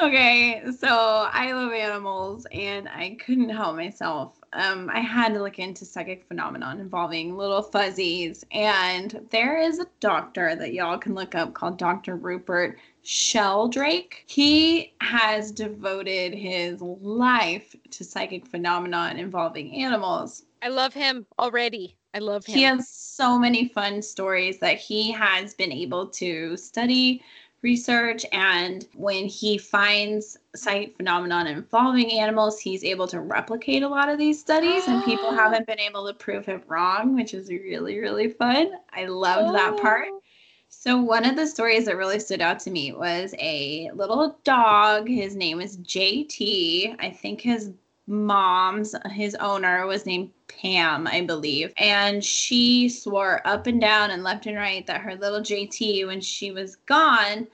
[0.00, 5.58] okay, so I love animals and I couldn't help myself um, I had to look
[5.58, 8.44] into psychic phenomenon involving little fuzzies.
[8.52, 12.16] And there is a doctor that y'all can look up called Dr.
[12.16, 14.24] Rupert Sheldrake.
[14.26, 20.44] He has devoted his life to psychic phenomenon involving animals.
[20.62, 21.96] I love him already.
[22.14, 22.54] I love him.
[22.54, 27.22] He has so many fun stories that he has been able to study
[27.64, 34.10] research and when he finds psychic phenomenon involving animals he's able to replicate a lot
[34.10, 35.34] of these studies and people ah.
[35.34, 39.52] haven't been able to prove him wrong which is really really fun i loved oh.
[39.54, 40.20] that part oh.
[40.68, 45.08] so one of the stories that really stood out to me was a little dog
[45.08, 47.70] his name is jt i think his
[48.06, 51.72] mom's his owner was named Pam, I believe.
[51.76, 56.20] And she swore up and down and left and right that her little JT, when
[56.20, 57.46] she was gone,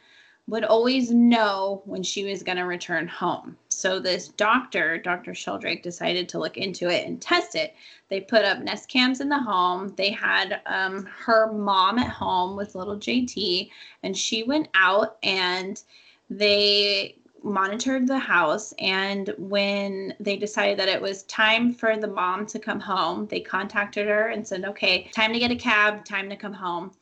[0.46, 3.57] would always know when she was going to return home.
[3.68, 5.32] So this doctor, Dr.
[5.32, 7.74] Sheldrake, decided to look into it and test it.
[8.09, 9.94] They put up Nest cams in the home.
[9.96, 13.70] They had um, her mom at home with little JT,
[14.03, 15.80] and she went out and
[16.28, 22.47] they monitored the house and when they decided that it was time for the mom
[22.47, 26.28] to come home they contacted her and said okay time to get a cab time
[26.28, 26.93] to come home.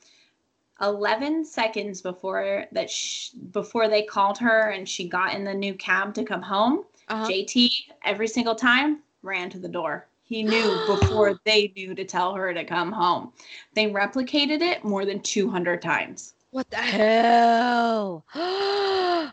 [0.81, 5.75] 11 seconds before that sh- before they called her and she got in the new
[5.75, 7.27] cab to come home uh-huh.
[7.29, 7.69] jt
[8.05, 10.07] every single time ran to the door.
[10.25, 13.33] He knew before they knew to tell her to come home.
[13.75, 16.35] They replicated it more than 200 times.
[16.51, 18.25] What the hell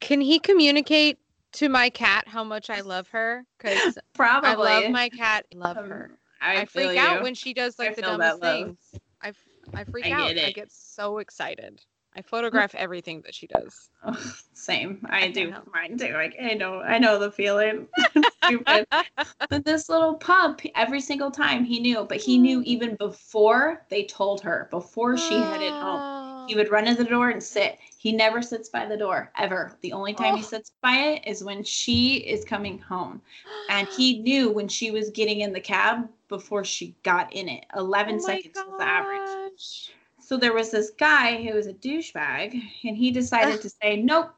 [0.00, 1.18] Can he communicate
[1.52, 3.44] to my cat how much I love her?
[3.58, 5.46] Because probably I love my cat.
[5.54, 6.10] Love um, her.
[6.40, 7.00] I, I freak you.
[7.00, 8.76] out when she does like I the dumbest things.
[9.22, 9.32] I,
[9.74, 10.34] I freak I out.
[10.34, 11.80] Get I get so excited.
[12.16, 13.90] I photograph everything that she does.
[14.04, 15.06] Oh, same.
[15.08, 16.12] I, I do mine too.
[16.12, 17.86] Like I know, I know the feeling.
[18.66, 24.04] but this little pup, every single time he knew, but he knew even before they
[24.04, 26.17] told her, before she headed home.
[26.48, 27.78] He would run to the door and sit.
[27.98, 29.76] He never sits by the door ever.
[29.82, 30.36] The only time oh.
[30.38, 33.20] he sits by it is when she is coming home.
[33.68, 37.66] And he knew when she was getting in the cab before she got in it.
[37.76, 38.66] 11 oh seconds gosh.
[38.66, 39.92] was the average.
[40.20, 42.52] So there was this guy who was a douchebag,
[42.84, 44.30] and he decided to say, Nope,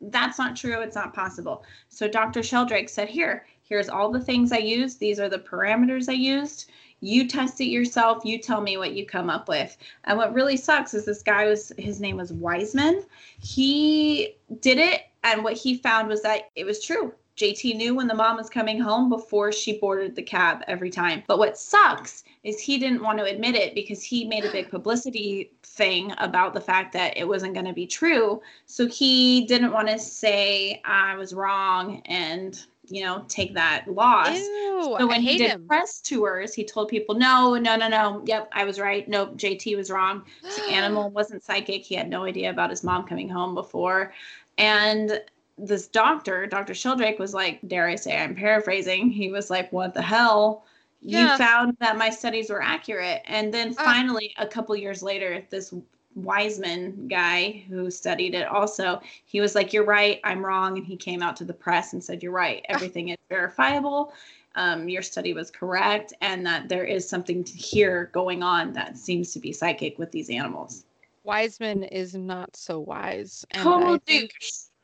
[0.00, 0.80] that's not true.
[0.80, 1.64] It's not possible.
[1.88, 2.42] So Dr.
[2.42, 5.00] Sheldrake said, Here, here's all the things I used.
[5.00, 6.70] These are the parameters I used.
[7.00, 8.24] You test it yourself.
[8.24, 9.76] You tell me what you come up with.
[10.04, 13.04] And what really sucks is this guy was, his name was Wiseman.
[13.40, 17.12] He did it, and what he found was that it was true.
[17.38, 21.22] JT knew when the mom was coming home before she boarded the cab every time.
[21.28, 24.70] But what sucks is he didn't want to admit it because he made a big
[24.70, 28.42] publicity thing about the fact that it wasn't going to be true.
[28.66, 34.36] So he didn't want to say I was wrong and you know take that loss.
[34.36, 35.66] Ew, so when he did him.
[35.66, 38.22] press tours, he told people, "No, no, no, no.
[38.26, 39.08] Yep, I was right.
[39.08, 40.24] Nope, JT was wrong.
[40.42, 41.84] The animal wasn't psychic.
[41.84, 44.12] He had no idea about his mom coming home before."
[44.56, 45.20] And
[45.58, 46.74] this doctor, Dr.
[46.74, 49.10] Sheldrake, was like, dare I say, I'm paraphrasing.
[49.10, 50.64] He was like, what the hell?
[51.00, 51.32] Yeah.
[51.32, 53.22] You found that my studies were accurate.
[53.26, 53.84] And then ah.
[53.84, 55.74] finally, a couple years later, this
[56.14, 60.78] Wiseman guy who studied it also, he was like, You're right, I'm wrong.
[60.78, 62.74] And he came out to the press and said, You're right, ah.
[62.74, 64.12] everything is verifiable.
[64.54, 68.96] Um, your study was correct, and that there is something to here going on that
[68.96, 70.84] seems to be psychic with these animals.
[71.22, 73.44] Wiseman is not so wise.
[73.52, 74.32] Total think,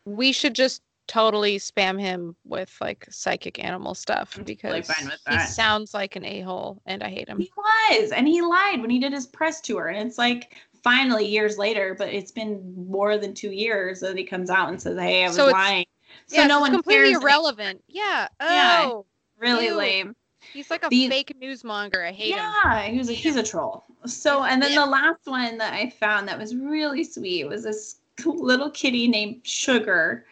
[0.05, 4.91] we should just totally spam him with like psychic animal stuff because
[5.29, 7.39] he sounds like an a-hole and I hate him.
[7.39, 9.89] He was, and he lied when he did his press tour.
[9.89, 10.55] And it's like
[10.85, 14.81] finally years later, but it's been more than two years that he comes out and
[14.81, 15.87] says, Hey, I was so lying.
[16.27, 17.83] So yeah, no one completely cares irrelevant.
[17.89, 18.29] Yeah.
[18.39, 19.01] Oh yeah,
[19.39, 19.77] really ew.
[19.77, 20.17] lame.
[20.53, 22.07] He's like a the, fake newsmonger.
[22.07, 22.55] I hate yeah, him.
[22.65, 23.85] Yeah, he was a, he's a troll.
[24.07, 27.97] So and then the last one that I found that was really sweet was this
[28.25, 30.27] little kitty named Sugar.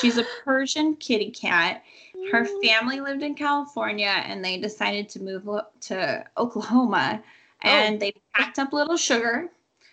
[0.00, 1.82] She's a Persian kitty cat.
[2.30, 2.66] Her mm.
[2.66, 5.48] family lived in California and they decided to move
[5.82, 7.22] to Oklahoma.
[7.64, 7.68] Oh.
[7.68, 7.98] And oh.
[7.98, 9.48] they packed up little Sugar.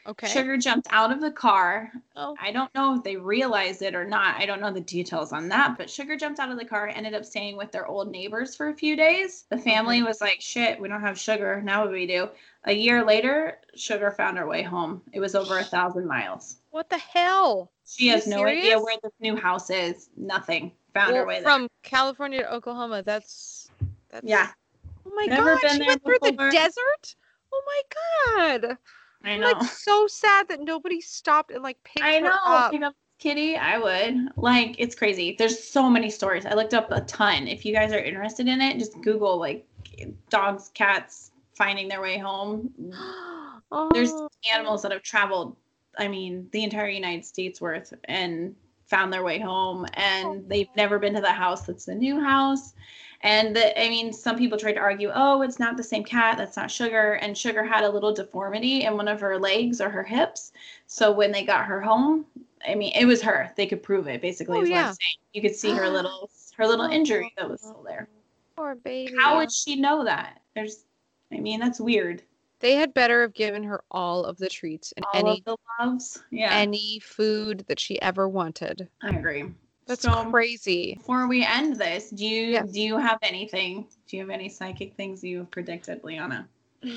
[0.10, 0.28] Okay.
[0.28, 1.92] Sugar jumped out of the car.
[2.16, 2.36] Oh.
[2.42, 4.42] I don't know if they realized it or not.
[4.42, 7.14] I don't know the details on that, but Sugar jumped out of the car, ended
[7.14, 9.46] up staying with their old neighbors for a few days.
[9.52, 11.62] The family was like, shit, we don't have Sugar.
[11.62, 12.28] Now what do we do?
[12.64, 15.04] A year later, Sugar found her way home.
[15.14, 16.56] It was over a thousand miles.
[16.72, 17.70] What the hell?
[17.86, 18.66] She has no serious?
[18.66, 20.10] idea where this new house is.
[20.18, 20.72] Nothing.
[20.96, 21.44] Found well, her way there.
[21.44, 23.04] from California to Oklahoma.
[23.04, 23.70] That's,
[24.10, 24.50] that's yeah.
[25.06, 25.72] Oh my Never god!
[25.72, 26.18] She went before.
[26.18, 27.16] through the desert.
[27.54, 28.78] Oh my god!
[29.24, 29.48] I know.
[29.48, 32.36] I'm like so sad that nobody stopped and like picked I know.
[32.46, 32.72] Up.
[32.72, 34.30] Pick up Kitty, I would.
[34.38, 35.36] Like it's crazy.
[35.38, 36.46] There's so many stories.
[36.46, 37.48] I looked up a ton.
[37.48, 39.68] If you guys are interested in it, just Google like
[40.30, 42.74] dogs, cats finding their way home.
[43.72, 43.90] oh.
[43.94, 44.14] There's
[44.54, 45.56] animals that have traveled
[45.98, 48.56] I mean, the entire United States worth and
[48.86, 50.44] found their way home and oh.
[50.48, 52.74] they've never been to the house that's the new house.
[53.22, 56.38] And the, I mean, some people tried to argue, oh, it's not the same cat.
[56.38, 57.14] That's not Sugar.
[57.16, 60.54] And Sugar had a little deformity in one of her legs or her hips.
[60.88, 62.26] So when they got her home,
[62.68, 63.52] I mean, it was her.
[63.58, 64.22] They could prove it.
[64.22, 64.84] Basically, oh, is yeah.
[64.84, 65.16] what I'm saying.
[65.34, 68.08] You could see her little her little injury that was still there.
[68.56, 69.16] Poor baby.
[69.18, 70.42] How would she know that?
[70.56, 70.84] There's,
[71.32, 72.22] I mean, that's weird.
[72.60, 76.22] They had better have given her all of the treats and all any the loves,
[76.30, 78.90] yeah, any food that she ever wanted.
[79.02, 79.46] I agree.
[79.90, 80.96] That's so, crazy.
[80.96, 82.72] Before we end this, do you yes.
[82.72, 83.88] do you have anything?
[84.08, 86.48] Do you have any psychic things you have predicted, Liana?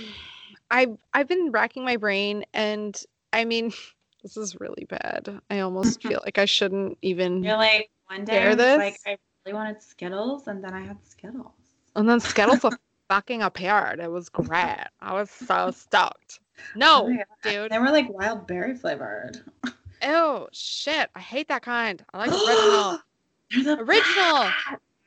[0.70, 2.96] I've I've been racking my brain, and
[3.32, 3.72] I mean,
[4.22, 5.40] This is really bad.
[5.50, 7.42] I almost feel like I shouldn't even.
[7.42, 8.78] You're like one day I this?
[8.78, 11.52] like I really wanted Skittles, and then I had Skittles.
[11.96, 12.78] And then Skittles were
[13.08, 14.00] fucking appeared.
[14.00, 14.86] It was great.
[15.00, 16.40] I was so stoked.
[16.76, 17.72] No, Oh dude.
[17.72, 19.40] They were like wild berry flavored.
[20.02, 21.10] Ew, shit.
[21.14, 22.04] I hate that kind.
[22.12, 22.30] I like
[23.52, 23.78] original.
[23.78, 24.50] Original.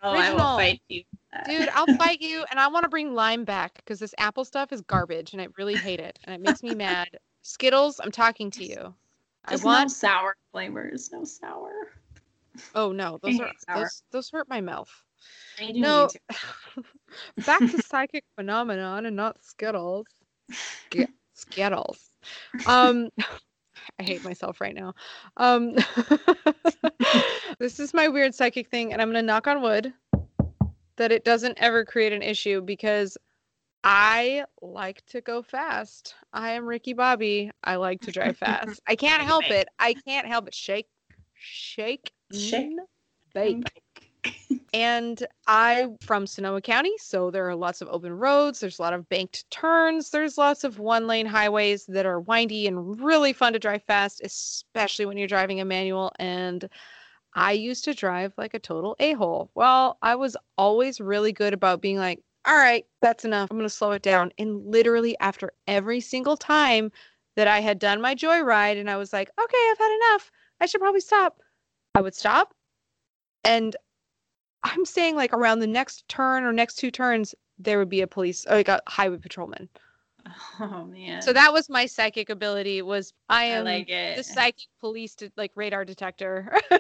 [0.04, 1.04] Oh, I will fight you.
[1.46, 4.72] Dude, I'll fight you, and I want to bring lime back because this apple stuff
[4.72, 7.10] is garbage, and I really hate it, and it makes me mad.
[7.42, 8.94] Skittles, I'm talking to you.
[9.46, 9.90] I want.
[9.90, 11.12] no sour flavors.
[11.12, 11.72] No sour.
[12.74, 14.90] Oh no, those are those, those hurt my mouth.
[15.60, 16.10] I do No,
[17.46, 20.08] back to psychic phenomenon and not Skittles.
[20.52, 22.00] Sk- Skittles.
[22.66, 23.10] Um,
[24.00, 24.94] I hate myself right now.
[25.38, 25.76] Um,
[27.60, 29.94] this is my weird psychic thing, and I'm gonna knock on wood
[30.98, 33.18] that it doesn't ever create an issue because
[33.84, 36.16] I like to go fast.
[36.34, 37.52] I am Ricky Bobby.
[37.64, 38.82] I like to drive fast.
[38.88, 39.68] I can't help it.
[39.78, 40.56] I can't help it.
[40.56, 40.88] Shake,
[41.38, 42.72] shake, Shake.
[43.34, 43.84] bake.
[44.76, 48.60] And I'm from Sonoma County, so there are lots of open roads.
[48.60, 50.10] There's a lot of banked turns.
[50.10, 54.20] There's lots of one lane highways that are windy and really fun to drive fast,
[54.22, 56.12] especially when you're driving a manual.
[56.20, 56.68] And
[57.36, 59.50] I used to drive like a total a hole.
[59.56, 63.50] Well, I was always really good about being like, all right, that's enough.
[63.50, 64.34] I'm going to slow it down.
[64.38, 66.92] And literally, after every single time
[67.38, 70.32] that I had done my joyride and I was like, okay, I've had enough.
[70.60, 71.40] I should probably stop.
[71.96, 72.54] I would stop.
[73.46, 73.76] And
[74.66, 78.08] I'm saying like around the next turn or next two turns, there would be a
[78.08, 79.70] police, like a highway patrolman.
[80.60, 81.22] Oh man.
[81.22, 82.82] So that was my psychic ability.
[82.82, 84.18] Was I I am like it.
[84.18, 86.52] the psychic police to like radar detector,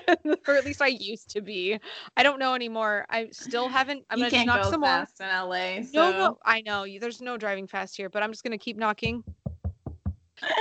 [0.48, 1.80] or at least I used to be.
[2.18, 3.06] I don't know anymore.
[3.08, 4.04] I still haven't.
[4.10, 4.90] I'm you gonna knock go some more.
[4.90, 5.84] fast in LA.
[5.84, 5.90] So.
[5.94, 6.88] No, no, I know.
[7.00, 9.24] There's no driving fast here, but I'm just gonna keep knocking.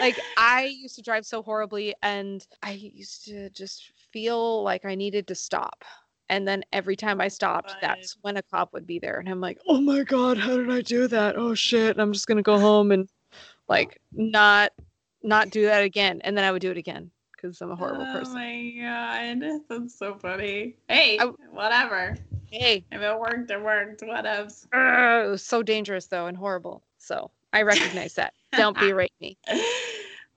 [0.00, 4.94] Like I used to drive so horribly, and I used to just feel like I
[4.94, 5.84] needed to stop.
[6.28, 7.80] And then every time I stopped, Right.
[7.82, 10.70] that's when a cop would be there, and I'm like, "Oh my god, how did
[10.70, 11.36] I do that?
[11.36, 13.08] Oh shit!" And I'm just gonna go home and
[13.68, 14.72] like not
[15.22, 16.20] not do that again.
[16.22, 18.34] And then I would do it again because I'm a horrible oh person.
[18.34, 20.76] my god, that's so funny.
[20.88, 22.16] Hey, I- whatever.
[22.50, 24.00] Hey, If it worked, it worked.
[24.02, 24.66] Whatevs.
[24.72, 26.84] Ugh, it was so dangerous though and horrible.
[26.98, 28.32] So I recognize that.
[28.56, 29.36] Don't be berate me.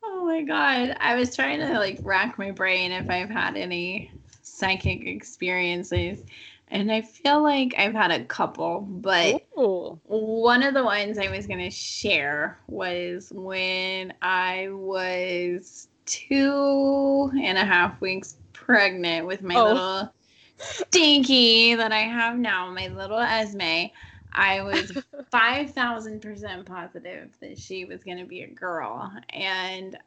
[0.03, 0.97] Oh my god.
[0.99, 4.11] I was trying to like rack my brain if I've had any
[4.57, 6.23] psychic experiences.
[6.69, 9.99] And I feel like I've had a couple, but Ooh.
[10.03, 17.57] one of the ones I was going to share was when I was two and
[17.57, 19.63] a half weeks pregnant with my Oh.
[19.63, 20.13] little
[20.57, 23.87] stinky that I have now, my little Esme.
[24.33, 24.91] I was
[25.33, 29.11] 5,000% positive that she was going to be a girl.
[29.33, 29.97] And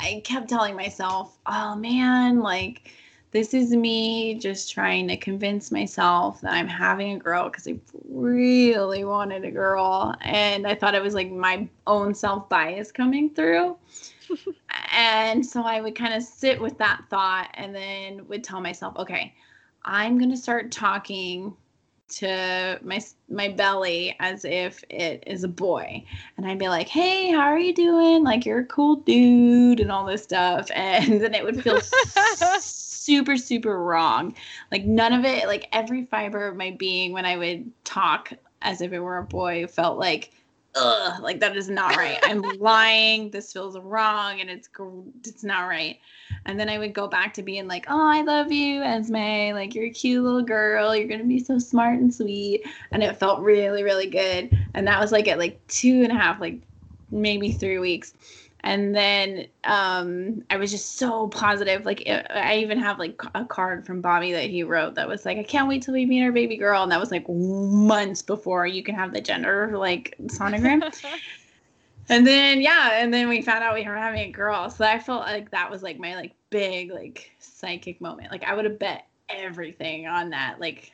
[0.00, 2.90] I kept telling myself, oh man, like,
[3.36, 7.78] this is me just trying to convince myself that I'm having a girl because I
[8.08, 10.14] really wanted a girl.
[10.22, 13.76] And I thought it was like my own self bias coming through.
[14.90, 18.96] and so I would kind of sit with that thought and then would tell myself,
[18.96, 19.34] okay,
[19.84, 21.54] I'm going to start talking
[22.08, 26.04] to my my belly as if it is a boy
[26.36, 28.22] and I'd be like, "Hey, how are you doing?
[28.22, 31.80] Like you're a cool dude and all this stuff." And then it would feel
[33.06, 34.34] super super wrong.
[34.72, 38.32] Like none of it, like every fiber of my being when I would talk
[38.62, 40.32] as if it were a boy felt like
[40.74, 42.18] ugh, like that is not right.
[42.24, 43.30] I'm lying.
[43.30, 44.68] This feels wrong and it's
[45.24, 45.98] it's not right.
[46.44, 49.54] And then I would go back to being like, "Oh, I love you, Esme.
[49.54, 50.94] Like you're a cute little girl.
[50.94, 54.50] You're gonna be so smart and sweet." And it felt really, really good.
[54.74, 56.60] And that was like at like two and a half, like
[57.10, 58.14] maybe three weeks.
[58.66, 61.86] And then um, I was just so positive.
[61.86, 65.24] Like it, I even have like a card from Bobby that he wrote that was
[65.24, 68.22] like, "I can't wait till we meet our baby girl." And that was like months
[68.22, 70.82] before you can have the gender like sonogram.
[72.08, 74.70] And then yeah, and then we found out we were having a girl.
[74.70, 78.30] So I felt like that was like my like big like psychic moment.
[78.30, 80.60] Like I would have bet everything on that.
[80.60, 80.92] Like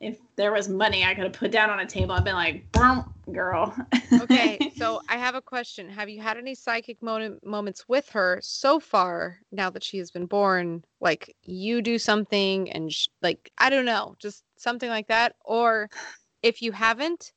[0.00, 2.70] if there was money I could have put down on a table and been like,
[2.72, 3.74] Boom, girl.
[4.20, 5.88] okay, so I have a question.
[5.88, 10.10] Have you had any psychic moment, moments with her so far now that she has
[10.10, 10.84] been born?
[11.00, 15.88] Like you do something and sh- like I don't know, just something like that or
[16.42, 17.32] if you haven't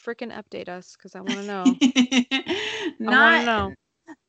[0.00, 1.76] freaking update us cuz I want to know.
[3.06, 3.74] I want to not know.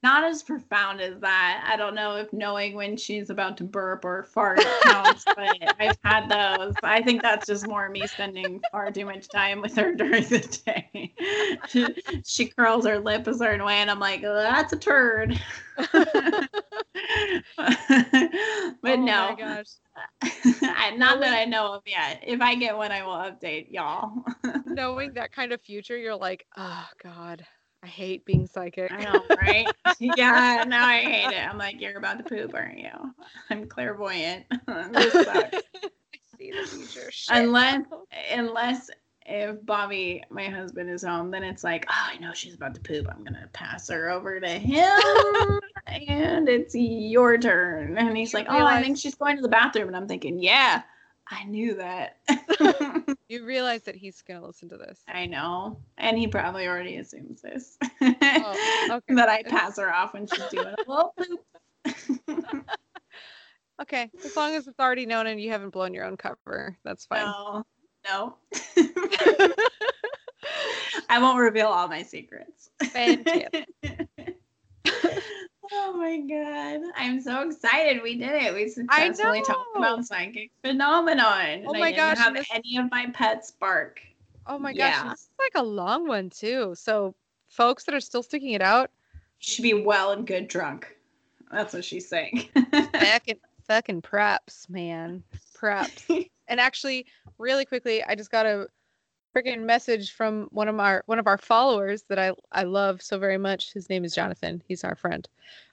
[0.05, 1.65] Not as profound as that.
[1.67, 5.97] I don't know if knowing when she's about to burp or fart counts, but I've
[6.03, 6.75] had those.
[6.83, 10.59] I think that's just more me spending far too much time with her during the
[10.63, 11.11] day.
[11.69, 15.41] she, she curls her lip a certain way, and I'm like, oh, that's a turd.
[15.91, 16.49] but
[17.57, 19.71] oh no, my gosh.
[20.97, 22.23] Not that I know of yet.
[22.25, 24.23] If I get one, I will update y'all.
[24.67, 27.45] Knowing that kind of future, you're like, oh God,
[27.85, 28.91] I hate being psychic.
[28.91, 29.67] I know, right?
[29.99, 31.47] yeah, now I hate it.
[31.47, 32.89] I'm like, you're about to poop, aren't you?
[33.51, 34.45] I'm clairvoyant.
[34.91, 35.57] this sucks.
[35.83, 37.11] I see the future.
[37.11, 37.37] Shit.
[37.37, 37.83] Unless,
[38.31, 38.89] unless
[39.27, 42.81] if Bobby, my husband, is home, then it's like, oh, I know she's about to
[42.81, 43.05] poop.
[43.07, 47.99] I'm gonna pass her over to him, and it's your turn.
[47.99, 50.39] And he's You like, oh, I think she's going to the bathroom, and I'm thinking,
[50.39, 50.81] yeah,
[51.29, 52.17] I knew that.
[53.29, 54.99] you realize that he's gonna listen to this.
[55.07, 58.57] I know, and he probably already assumes this Oh,
[58.91, 59.15] okay.
[59.15, 62.65] that I pass her off when she's doing a little poop.
[63.81, 67.05] Okay, as long as it's already known and you haven't blown your own cover, that's
[67.05, 67.25] fine.
[67.25, 67.65] No,
[68.09, 68.35] no.
[71.09, 72.69] I won't reveal all my secrets.
[72.81, 73.67] Fantastic.
[75.71, 76.81] Oh my god.
[76.95, 78.53] I'm so excited we did it.
[78.53, 81.63] We successfully talked about psychic phenomenon.
[81.67, 84.01] Oh my I gosh, have this- any of my pets bark.
[84.47, 85.09] Oh my gosh, Yeah.
[85.09, 86.73] this is like a long one too.
[86.75, 87.15] So,
[87.47, 88.91] folks that are still sticking it out,
[89.39, 90.95] should be well and good drunk.
[91.51, 92.49] That's what she's saying.
[92.93, 93.37] fucking
[93.67, 95.23] fucking props, man,
[95.55, 96.05] props.
[96.47, 97.05] and actually,
[97.39, 98.67] really quickly, I just got a
[99.35, 103.19] freaking message from one of our one of our followers that I I love so
[103.19, 103.73] very much.
[103.73, 104.63] His name is Jonathan.
[104.67, 105.27] He's our friend.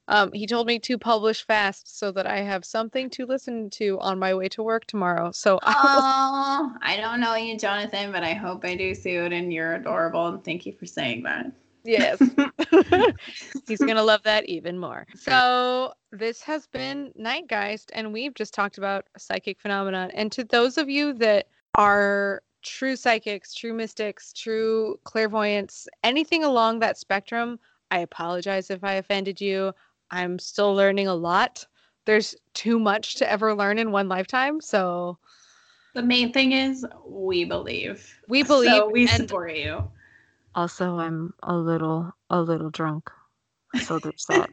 [0.09, 4.01] Um, he told me to publish fast so that I have something to listen to
[4.01, 5.31] on my way to work tomorrow.
[5.31, 9.33] So Oh, I don't know you, Jonathan, but I hope I do soon.
[9.33, 10.27] And you're adorable.
[10.27, 11.53] And thank you for saying that.
[11.85, 12.19] Yes.
[13.69, 15.07] He's going to love that even more.
[15.17, 20.11] So, this has been Nightgeist, and we've just talked about psychic phenomenon.
[20.13, 26.79] And to those of you that are true psychics, true mystics, true clairvoyants, anything along
[26.81, 27.59] that spectrum,
[27.91, 29.73] I apologize if I offended you.
[30.11, 31.67] I'm still learning a lot.
[32.07, 34.61] There's too much to ever learn in one lifetime.
[34.61, 35.19] So,
[35.95, 38.19] The main thing is we believe.
[38.29, 38.71] we believe.
[38.71, 39.91] So we support you.
[40.55, 43.11] also i'm a little a little drunk
[43.79, 44.51] so there's that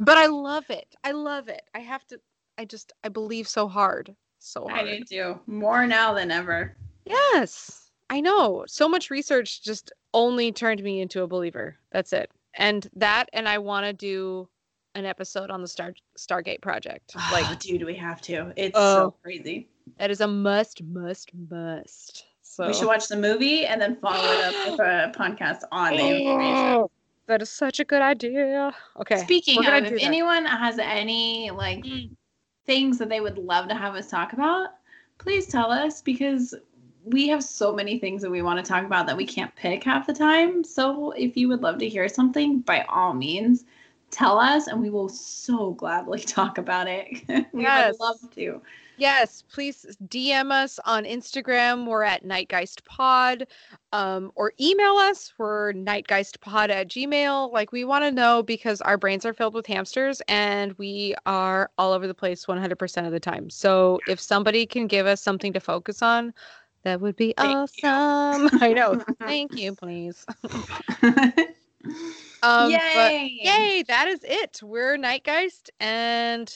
[0.00, 2.18] but i love it i love it i have to
[2.58, 4.80] i just i believe so hard so hard.
[4.80, 5.40] I hard do too.
[5.46, 6.76] More now than ever.
[7.06, 12.30] Yes i know so much research just only turned me into a believer that's it
[12.54, 14.48] and that and i want to do
[14.94, 18.52] an episode on the star stargate project Like, like dude, we have to.
[18.56, 18.94] It's Oh.
[18.94, 19.68] so crazy.
[19.98, 24.24] that is a must must must so We should watch the movie and then follow
[24.24, 26.64] it up with a podcast on the information.
[26.66, 26.90] Oh,
[27.26, 30.02] that is such a good idea okay Speaking of, if that.
[30.02, 32.10] anyone has any like Mm.
[32.64, 34.70] things that they would love to have us talk about,
[35.18, 36.54] please tell us because
[37.06, 39.84] we have so many things that we want to talk about that we can't pick
[39.84, 40.64] half the time.
[40.64, 43.64] So if you would love to hear something, by all means,
[44.10, 47.06] tell us and we will so gladly talk about it.
[47.52, 47.92] we Yes.
[47.92, 48.60] would love to.
[48.98, 51.86] Yes, please DM us on Instagram.
[51.86, 53.46] We're at Nightgeist Pod,
[53.92, 55.34] um, or email us.
[55.36, 57.52] We're nightgeistpod at gmail.
[57.52, 61.70] Like we want to know because our brains are filled with hamsters and we are
[61.76, 63.50] all over the place 100% of the time.
[63.50, 66.32] So if somebody can give us something to focus on,
[66.86, 68.48] that would be Thank awesome.
[68.62, 69.02] I know.
[69.20, 70.24] Thank you, please.
[72.42, 73.30] Um, yay!
[73.42, 73.84] yay!
[73.88, 74.60] That is it.
[74.62, 76.52] We're Nightgeist, and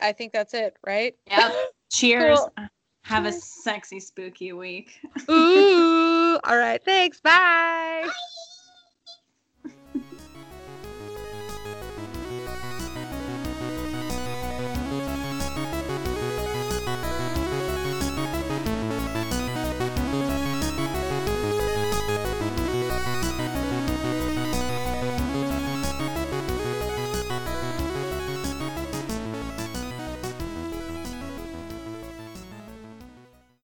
[0.00, 1.14] I think that's it, right?
[1.30, 1.54] Yep.
[1.90, 2.38] Cheers.
[2.38, 2.68] Cool.
[3.04, 5.00] Have a sexy, spooky week.
[5.30, 6.38] Ooh.
[6.44, 6.80] All right.
[6.84, 7.20] Thanks.
[7.20, 8.02] Bye.
[8.04, 8.12] Bye.